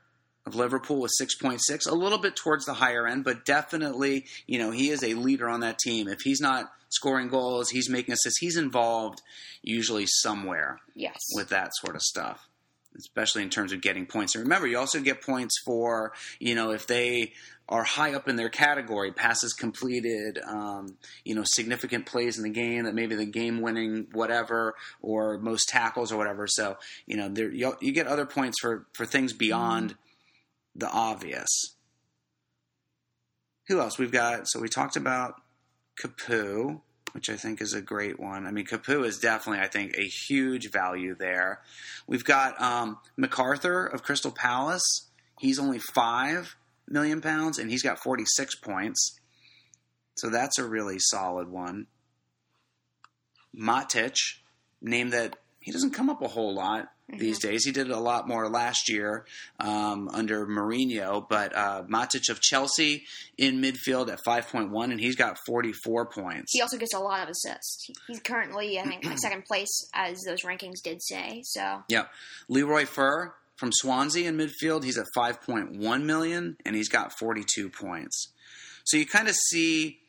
of 0.45 0.55
Liverpool 0.55 0.99
with 0.99 1.11
6.6, 1.21 1.89
a 1.89 1.93
little 1.95 2.17
bit 2.17 2.35
towards 2.35 2.65
the 2.65 2.73
higher 2.73 3.07
end, 3.07 3.23
but 3.23 3.45
definitely, 3.45 4.25
you 4.45 4.59
know, 4.59 4.71
he 4.71 4.89
is 4.89 5.03
a 5.03 5.13
leader 5.13 5.47
on 5.47 5.61
that 5.61 5.79
team. 5.79 6.07
If 6.07 6.21
he's 6.21 6.41
not 6.41 6.71
scoring 6.89 7.29
goals, 7.29 7.69
he's 7.69 7.89
making 7.89 8.13
assists, 8.13 8.39
he's 8.39 8.57
involved 8.57 9.21
usually 9.61 10.05
somewhere 10.05 10.79
Yes. 10.95 11.17
with 11.35 11.49
that 11.49 11.71
sort 11.81 11.95
of 11.95 12.01
stuff, 12.01 12.47
especially 12.97 13.41
in 13.43 13.49
terms 13.49 13.71
of 13.71 13.81
getting 13.81 14.05
points. 14.05 14.35
And 14.35 14.43
remember, 14.43 14.67
you 14.67 14.77
also 14.77 14.99
get 14.99 15.21
points 15.21 15.55
for, 15.65 16.11
you 16.39 16.55
know, 16.55 16.71
if 16.71 16.87
they 16.87 17.31
are 17.69 17.85
high 17.85 18.13
up 18.13 18.27
in 18.27 18.35
their 18.35 18.49
category, 18.49 19.13
passes 19.13 19.53
completed, 19.53 20.37
um, 20.45 20.97
you 21.23 21.33
know, 21.33 21.43
significant 21.45 22.05
plays 22.05 22.35
in 22.37 22.43
the 22.43 22.49
game 22.49 22.83
that 22.83 22.93
maybe 22.93 23.15
the 23.15 23.25
game 23.25 23.61
winning 23.61 24.05
whatever 24.11 24.75
or 25.01 25.37
most 25.37 25.69
tackles 25.69 26.11
or 26.11 26.17
whatever. 26.17 26.45
So, 26.45 26.77
you 27.07 27.15
know, 27.15 27.29
there, 27.29 27.49
you, 27.49 27.77
you 27.79 27.93
get 27.93 28.07
other 28.07 28.25
points 28.25 28.59
for, 28.59 28.85
for 28.91 29.05
things 29.05 29.31
beyond 29.31 29.95
the 30.75 30.89
obvious. 30.89 31.75
Who 33.67 33.79
else? 33.79 33.97
We've 33.97 34.11
got, 34.11 34.49
so 34.49 34.59
we 34.59 34.67
talked 34.67 34.95
about 34.95 35.41
Capoue, 36.01 36.81
which 37.13 37.29
I 37.29 37.35
think 37.35 37.61
is 37.61 37.73
a 37.73 37.81
great 37.81 38.19
one. 38.19 38.47
I 38.47 38.51
mean, 38.51 38.65
Capoue 38.65 39.05
is 39.05 39.19
definitely, 39.19 39.63
I 39.63 39.67
think, 39.67 39.95
a 39.95 40.03
huge 40.03 40.71
value 40.71 41.15
there. 41.15 41.61
We've 42.07 42.25
got 42.25 42.59
um, 42.59 42.97
McArthur 43.19 43.93
of 43.93 44.03
Crystal 44.03 44.31
Palace. 44.31 45.09
He's 45.39 45.59
only 45.59 45.79
five 45.93 46.55
million 46.89 47.21
pounds, 47.21 47.59
and 47.59 47.69
he's 47.69 47.83
got 47.83 47.99
forty-six 47.99 48.55
points. 48.55 49.19
So 50.15 50.29
that's 50.29 50.57
a 50.57 50.67
really 50.67 50.97
solid 50.97 51.49
one. 51.49 51.87
Matic, 53.55 54.17
name 54.81 55.11
that 55.11 55.37
he 55.63 55.71
doesn't 55.71 55.91
come 55.91 56.09
up 56.09 56.21
a 56.21 56.27
whole 56.27 56.53
lot 56.53 56.89
these 57.09 57.39
days. 57.39 57.63
He 57.65 57.71
did 57.71 57.89
a 57.89 57.99
lot 57.99 58.27
more 58.27 58.49
last 58.49 58.89
year 58.89 59.25
um, 59.59 60.09
under 60.13 60.45
Mourinho, 60.45 61.25
but 61.27 61.55
uh, 61.55 61.83
Matic 61.83 62.29
of 62.29 62.41
Chelsea 62.41 63.03
in 63.37 63.61
midfield 63.61 64.11
at 64.11 64.19
5.1, 64.25 64.91
and 64.91 64.99
he's 64.99 65.15
got 65.15 65.37
44 65.45 66.07
points. 66.07 66.51
He 66.51 66.61
also 66.61 66.77
gets 66.77 66.93
a 66.93 66.99
lot 66.99 67.23
of 67.23 67.29
assists. 67.29 67.89
He's 68.07 68.19
currently, 68.19 68.79
I 68.79 68.83
think, 68.83 69.05
like 69.05 69.19
second 69.19 69.45
place, 69.45 69.89
as 69.93 70.21
those 70.27 70.41
rankings 70.41 70.81
did 70.83 71.01
say. 71.01 71.41
So, 71.45 71.83
Yeah. 71.87 72.05
Leroy 72.49 72.85
Fer 72.85 73.33
from 73.55 73.71
Swansea 73.71 74.27
in 74.27 74.37
midfield, 74.37 74.83
he's 74.83 74.97
at 74.97 75.05
5.1 75.15 76.03
million 76.03 76.57
and 76.65 76.75
he's 76.75 76.89
got 76.89 77.17
42 77.17 77.69
points. 77.69 78.29
So 78.85 78.97
you 78.97 79.05
kind 79.05 79.29
of 79.29 79.35
see 79.35 79.99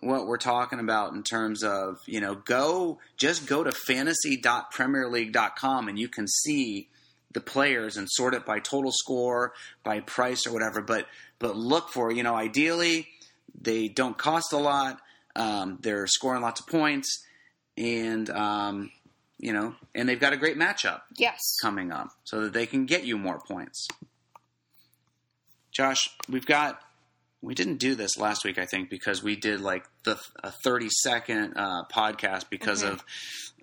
what 0.00 0.26
we're 0.26 0.36
talking 0.36 0.78
about 0.78 1.14
in 1.14 1.22
terms 1.22 1.62
of, 1.62 2.00
you 2.06 2.20
know, 2.20 2.34
go 2.34 2.98
just 3.16 3.46
go 3.46 3.64
to 3.64 3.72
fantasy.premierleague.com 3.72 5.88
and 5.88 5.98
you 5.98 6.08
can 6.08 6.28
see 6.28 6.90
the 7.32 7.40
players 7.40 7.96
and 7.96 8.06
sort 8.10 8.34
it 8.34 8.44
by 8.46 8.58
total 8.58 8.92
score, 8.92 9.54
by 9.82 10.00
price 10.00 10.46
or 10.46 10.52
whatever, 10.52 10.82
but 10.82 11.06
but 11.38 11.56
look 11.56 11.90
for, 11.90 12.10
you 12.10 12.22
know, 12.22 12.34
ideally 12.34 13.08
they 13.60 13.88
don't 13.88 14.16
cost 14.18 14.52
a 14.52 14.58
lot, 14.58 15.00
um, 15.34 15.78
they're 15.80 16.06
scoring 16.06 16.42
lots 16.42 16.60
of 16.60 16.66
points 16.66 17.24
and 17.76 18.30
um, 18.30 18.90
you 19.38 19.52
know, 19.52 19.74
and 19.94 20.08
they've 20.08 20.20
got 20.20 20.32
a 20.32 20.36
great 20.36 20.56
matchup 20.56 21.02
yes. 21.16 21.40
coming 21.60 21.92
up 21.92 22.10
so 22.24 22.42
that 22.42 22.52
they 22.52 22.66
can 22.66 22.86
get 22.86 23.04
you 23.04 23.18
more 23.18 23.38
points. 23.38 23.86
Josh, 25.72 26.08
we've 26.28 26.46
got. 26.46 26.80
We 27.46 27.54
didn't 27.54 27.76
do 27.76 27.94
this 27.94 28.16
last 28.18 28.44
week, 28.44 28.58
I 28.58 28.66
think, 28.66 28.90
because 28.90 29.22
we 29.22 29.36
did 29.36 29.60
like 29.60 29.84
the 30.04 30.18
a 30.42 30.52
thirty 30.64 30.88
second 30.90 31.54
uh, 31.56 31.84
podcast 31.92 32.50
because 32.50 32.82
Mhm. 32.82 32.92
of 32.94 33.04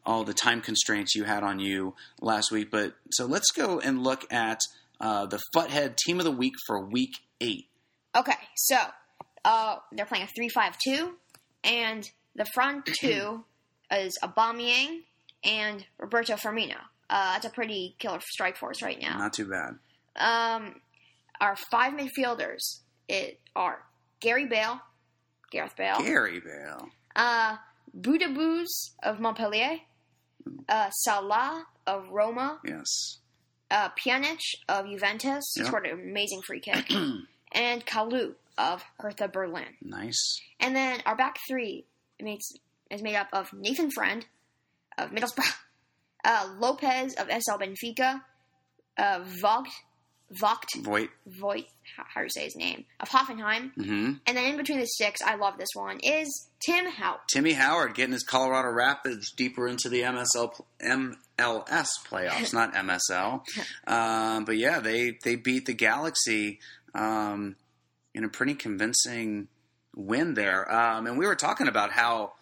all 0.06 0.24
the 0.24 0.34
time 0.34 0.62
constraints 0.62 1.16
you 1.16 1.26
had 1.26 1.44
on 1.44 1.60
you 1.60 1.94
last 2.22 2.50
week. 2.50 2.72
But 2.72 2.96
so 3.12 3.26
let's 3.26 3.52
go 3.52 3.80
and 3.82 4.02
look 4.04 4.26
at 4.32 4.60
uh, 5.02 5.26
the 5.26 5.42
Futhead 5.54 5.98
Team 5.98 6.20
of 6.20 6.24
the 6.24 6.32
Week 6.32 6.54
for 6.66 6.80
Week 6.80 7.12
Eight. 7.42 7.68
Okay, 8.16 8.38
so 8.56 8.78
uh, 9.44 9.78
they're 9.92 10.06
playing 10.06 10.24
a 10.24 10.28
three-five-two, 10.28 11.18
and 11.66 12.10
the 12.36 12.46
front 12.54 12.86
two 13.02 13.44
is 13.92 14.18
Aubameyang 14.24 15.02
and 15.44 15.86
Roberto 15.98 16.36
Firmino. 16.36 16.78
Uh, 17.10 17.34
that's 17.34 17.46
a 17.46 17.50
pretty 17.50 17.96
killer 18.00 18.22
strike 18.22 18.56
force 18.56 18.82
right 18.82 19.02
now. 19.02 19.18
Not 19.18 19.34
too 19.34 19.50
bad. 19.50 19.78
Um, 20.16 20.80
our 21.42 21.58
five 21.70 21.94
midfielders 21.94 22.80
it 23.08 23.40
are 23.56 23.84
Gary 24.20 24.46
Bale, 24.46 24.80
Gareth 25.52 25.76
Bale, 25.76 26.00
Gary 26.00 26.40
Bale. 26.40 26.90
uh, 27.16 27.58
Boudebouz 27.98 28.68
of 29.04 29.20
Montpellier, 29.20 29.78
uh, 30.70 30.90
Salah 30.90 31.66
of 31.86 32.10
Roma, 32.10 32.60
Yes. 32.66 33.20
uh, 33.70 33.90
Pjanic 33.90 34.40
of 34.68 34.88
Juventus, 34.88 35.44
Yep. 35.58 35.68
scored 35.68 35.86
an 35.88 36.00
amazing 36.00 36.42
free 36.42 36.60
kick, 36.60 36.90
and 37.52 37.86
Kalou 37.86 38.36
of 38.58 38.84
Hertha 39.00 39.28
Berlin. 39.28 39.76
Nice. 39.82 40.42
And 40.60 40.76
then 40.76 41.02
our 41.06 41.16
back 41.16 41.38
three 41.48 41.86
makes, 42.22 42.46
is 42.90 43.02
made 43.02 43.16
up 43.16 43.28
of 43.34 43.52
Nathan 43.54 43.92
Friend 43.92 44.26
of 44.98 45.12
Middlesbrough, 45.12 45.54
uh, 46.26 46.54
Lopez 46.58 47.14
of 47.16 47.28
SL 47.30 47.58
Benfica, 47.58 48.22
uh, 48.98 49.20
Vogt, 49.42 49.70
Vogt, 50.40 50.70
Voigt. 50.82 51.10
Voigt, 51.28 51.66
how, 51.96 52.22
do 52.22 52.24
you 52.24 52.30
say 52.30 52.44
his 52.46 52.56
name, 52.56 52.86
of 53.00 53.10
Hoffenheim. 53.10 53.74
hmm 53.76 54.14
And 54.26 54.38
then 54.38 54.46
in 54.52 54.58
between 54.58 54.80
the 54.80 54.86
six, 54.86 55.22
I 55.22 55.36
love 55.36 55.58
this 55.58 55.70
one, 55.74 56.00
is 56.00 56.48
Tim 56.66 56.86
Hout. 56.86 57.20
Timmy 57.32 57.54
Howard 57.54 57.94
getting 57.94 58.14
his 58.14 58.24
Colorado 58.24 58.70
Rapids 58.70 59.32
deeper 59.32 59.68
into 59.68 59.90
the 59.90 60.02
MSL 60.02 60.60
MLS 60.82 61.88
playoffs, 62.10 62.54
not 62.54 62.74
MSL. 62.76 63.42
Um, 63.88 64.46
but 64.46 64.58
yeah, 64.58 64.80
they 64.80 65.18
they 65.24 65.36
beat 65.36 65.66
the 65.66 65.74
Galaxy 65.74 66.60
um, 66.96 67.56
in 68.14 68.24
a 68.24 68.30
pretty 68.30 68.56
convincing 68.56 69.48
win 69.96 70.34
there. 70.36 70.72
Um, 70.74 71.06
and 71.06 71.18
we 71.18 71.28
were 71.28 71.36
talking 71.36 71.68
about 71.68 71.92
how 71.92 72.34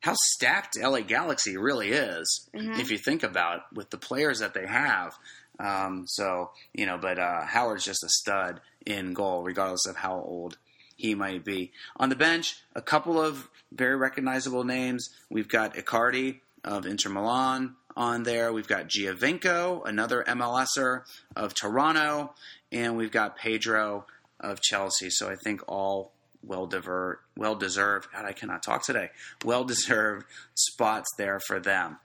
how 0.00 0.14
stacked 0.32 0.76
LA 0.80 1.00
Galaxy 1.00 1.56
really 1.56 1.90
is, 1.90 2.48
Mhm. 2.54 2.78
if 2.80 2.90
you 2.90 2.96
think 2.98 3.22
about 3.22 3.56
it, 3.58 3.62
with 3.74 3.90
the 3.90 3.98
players 3.98 4.38
that 4.40 4.54
they 4.54 4.66
have. 4.66 5.14
Um, 5.60 6.06
so 6.06 6.50
you 6.72 6.86
know, 6.86 6.98
but 6.98 7.18
uh, 7.18 7.42
Howard's 7.44 7.84
just 7.84 8.02
a 8.02 8.08
stud 8.08 8.60
in 8.86 9.12
goal, 9.12 9.42
regardless 9.42 9.86
of 9.86 9.96
how 9.96 10.14
old 10.14 10.56
he 10.96 11.14
might 11.14 11.44
be. 11.44 11.72
On 11.96 12.08
the 12.08 12.16
bench, 12.16 12.56
a 12.74 12.82
couple 12.82 13.20
of 13.20 13.48
very 13.72 13.96
recognizable 13.96 14.64
names. 14.64 15.08
We've 15.30 15.48
got 15.48 15.74
Icardi 15.74 16.40
of 16.64 16.86
Inter 16.86 17.10
Milan 17.10 17.76
on 17.96 18.22
there. 18.22 18.52
We've 18.52 18.68
got 18.68 18.88
Giovinco, 18.88 19.86
another 19.86 20.24
MLSer 20.26 21.02
of 21.36 21.54
Toronto, 21.54 22.34
and 22.72 22.96
we've 22.96 23.10
got 23.10 23.36
Pedro 23.36 24.06
of 24.38 24.60
Chelsea. 24.60 25.10
So 25.10 25.30
I 25.30 25.36
think 25.44 25.62
all 25.68 26.12
well 26.42 26.66
divert, 26.66 27.20
well 27.36 27.54
deserved. 27.54 28.08
God, 28.12 28.24
I 28.24 28.32
cannot 28.32 28.62
talk 28.62 28.84
today. 28.84 29.10
Well 29.44 29.64
deserved 29.64 30.26
spots 30.54 31.08
there 31.18 31.40
for 31.46 31.60
them. 31.60 31.98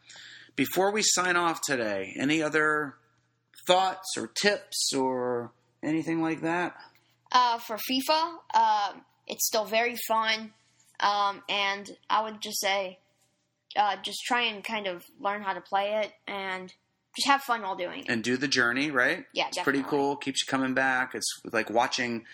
Before 0.56 0.92
we 0.92 1.02
sign 1.04 1.36
off 1.36 1.60
today, 1.62 2.16
any 2.18 2.42
other 2.42 2.96
thoughts 3.66 4.16
or 4.18 4.28
tips 4.28 4.94
or 4.94 5.52
anything 5.84 6.22
like 6.22 6.42
that? 6.42 6.76
Uh, 7.32 7.58
for 7.60 7.78
FIFA, 7.78 8.34
um, 8.54 9.02
it's 9.28 9.46
still 9.48 9.66
very 9.66 9.96
fun, 10.08 10.54
um, 11.00 11.42
and 11.50 11.90
I 12.10 12.24
would 12.24 12.40
just 12.42 12.62
say, 12.62 13.00
uh, 13.76 13.98
just 14.02 14.20
try 14.26 14.44
and 14.44 14.64
kind 14.64 14.88
of 14.88 15.04
learn 15.20 15.42
how 15.42 15.54
to 15.54 15.62
play 15.62 16.02
it, 16.04 16.14
and 16.28 16.72
just 17.18 17.28
have 17.28 17.42
fun 17.42 17.62
while 17.62 17.76
doing 17.76 18.02
it. 18.02 18.06
and 18.10 18.24
do 18.24 18.38
the 18.38 18.48
journey, 18.48 18.92
right? 18.92 19.26
Yeah, 19.34 19.48
It's 19.48 19.60
pretty 19.60 19.84
cool. 19.84 20.16
Keeps 20.16 20.44
you 20.44 20.52
coming 20.52 20.74
back. 20.74 21.16
It's 21.16 21.28
like 21.52 21.70
watching, 21.70 22.26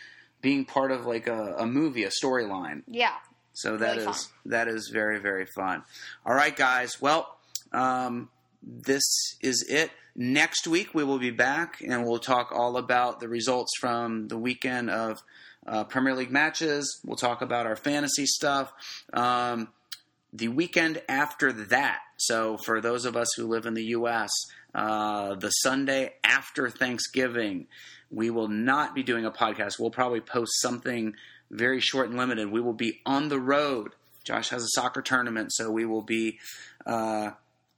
being 0.41 0.65
part 0.65 0.91
of 0.91 1.05
like 1.05 1.27
a, 1.27 1.55
a 1.59 1.65
movie, 1.65 2.03
a 2.03 2.09
storyline. 2.09 2.83
Yeah. 2.87 3.13
So 3.53 3.77
that 3.77 3.97
Really 3.97 4.09
is 4.09 4.29
that 4.45 4.67
is 4.67 4.89
very 4.93 5.19
very 5.19 5.45
fun. 5.55 5.83
All 6.25 6.33
right, 6.33 6.55
guys. 6.55 7.01
Well, 7.01 7.37
um, 7.73 8.29
this 8.63 9.03
is 9.41 9.65
it. 9.69 9.91
Next 10.15 10.67
week 10.67 10.93
we 10.93 11.03
will 11.03 11.19
be 11.19 11.31
back 11.31 11.81
and 11.81 12.05
we'll 12.05 12.19
talk 12.19 12.51
all 12.51 12.77
about 12.77 13.19
the 13.19 13.29
results 13.29 13.71
from 13.79 14.27
the 14.27 14.37
weekend 14.37 14.89
of 14.89 15.21
uh, 15.65 15.83
Premier 15.85 16.15
League 16.15 16.31
matches. 16.31 16.99
We'll 17.05 17.17
talk 17.17 17.41
about 17.41 17.65
our 17.65 17.75
fantasy 17.75 18.25
stuff. 18.25 18.73
Um, 19.13 19.69
the 20.33 20.47
weekend 20.47 21.01
after 21.09 21.51
that. 21.51 21.99
So 22.17 22.57
for 22.57 22.81
those 22.81 23.05
of 23.05 23.15
us 23.15 23.27
who 23.35 23.47
live 23.47 23.65
in 23.65 23.73
the 23.73 23.85
U.S., 23.85 24.29
uh, 24.73 25.35
the 25.35 25.49
Sunday 25.49 26.13
after 26.23 26.69
Thanksgiving, 26.69 27.67
we 28.09 28.29
will 28.29 28.47
not 28.47 28.95
be 28.95 29.03
doing 29.03 29.25
a 29.25 29.31
podcast. 29.31 29.79
We'll 29.79 29.91
probably 29.91 30.21
post 30.21 30.51
something 30.61 31.15
very 31.49 31.79
short 31.79 32.09
and 32.09 32.17
limited. 32.17 32.51
We 32.51 32.61
will 32.61 32.73
be 32.73 33.01
on 33.05 33.29
the 33.29 33.39
road. 33.39 33.93
Josh 34.23 34.49
has 34.49 34.63
a 34.63 34.69
soccer 34.69 35.01
tournament, 35.01 35.51
so 35.51 35.71
we 35.71 35.85
will 35.85 36.03
be 36.03 36.39
uh, 36.85 37.31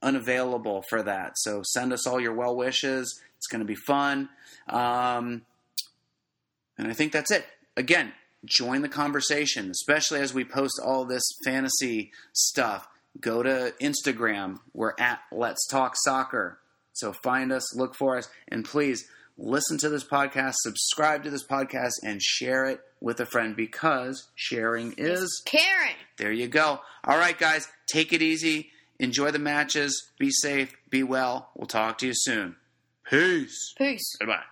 unavailable 0.04 0.84
for 0.88 1.02
that. 1.02 1.32
So 1.38 1.62
send 1.64 1.92
us 1.92 2.06
all 2.06 2.20
your 2.20 2.34
well 2.34 2.54
wishes. 2.54 3.20
It's 3.38 3.46
going 3.48 3.60
to 3.60 3.66
be 3.66 3.74
fun. 3.74 4.28
Um, 4.68 5.42
and 6.78 6.88
I 6.88 6.92
think 6.92 7.12
that's 7.12 7.30
it. 7.30 7.44
Again, 7.76 8.12
join 8.44 8.82
the 8.82 8.88
conversation, 8.88 9.70
especially 9.70 10.20
as 10.20 10.32
we 10.32 10.44
post 10.44 10.80
all 10.84 11.04
this 11.04 11.24
fantasy 11.44 12.12
stuff. 12.32 12.86
Go 13.20 13.42
to 13.42 13.74
Instagram. 13.80 14.58
We're 14.72 14.94
at 14.98 15.20
Let's 15.32 15.66
Talk 15.66 15.94
Soccer. 16.04 16.58
So 16.92 17.12
find 17.12 17.52
us, 17.52 17.74
look 17.76 17.94
for 17.94 18.16
us, 18.16 18.28
and 18.48 18.64
please 18.64 19.08
listen 19.36 19.78
to 19.78 19.88
this 19.88 20.04
podcast, 20.04 20.54
subscribe 20.58 21.24
to 21.24 21.30
this 21.30 21.46
podcast, 21.46 21.94
and 22.04 22.22
share 22.22 22.66
it 22.66 22.80
with 23.00 23.18
a 23.20 23.26
friend 23.26 23.56
because 23.56 24.28
sharing 24.34 24.94
is. 24.96 25.42
Karen. 25.44 25.94
There 26.18 26.32
you 26.32 26.46
go. 26.46 26.80
All 27.04 27.18
right, 27.18 27.36
guys, 27.36 27.68
take 27.86 28.12
it 28.12 28.22
easy. 28.22 28.70
Enjoy 29.04 29.30
the 29.30 29.38
matches. 29.38 30.12
Be 30.18 30.30
safe. 30.30 30.74
Be 30.88 31.02
well. 31.02 31.50
We'll 31.54 31.66
talk 31.66 31.98
to 31.98 32.06
you 32.06 32.14
soon. 32.14 32.56
Peace. 33.04 33.74
Peace. 33.76 34.16
Goodbye. 34.18 34.44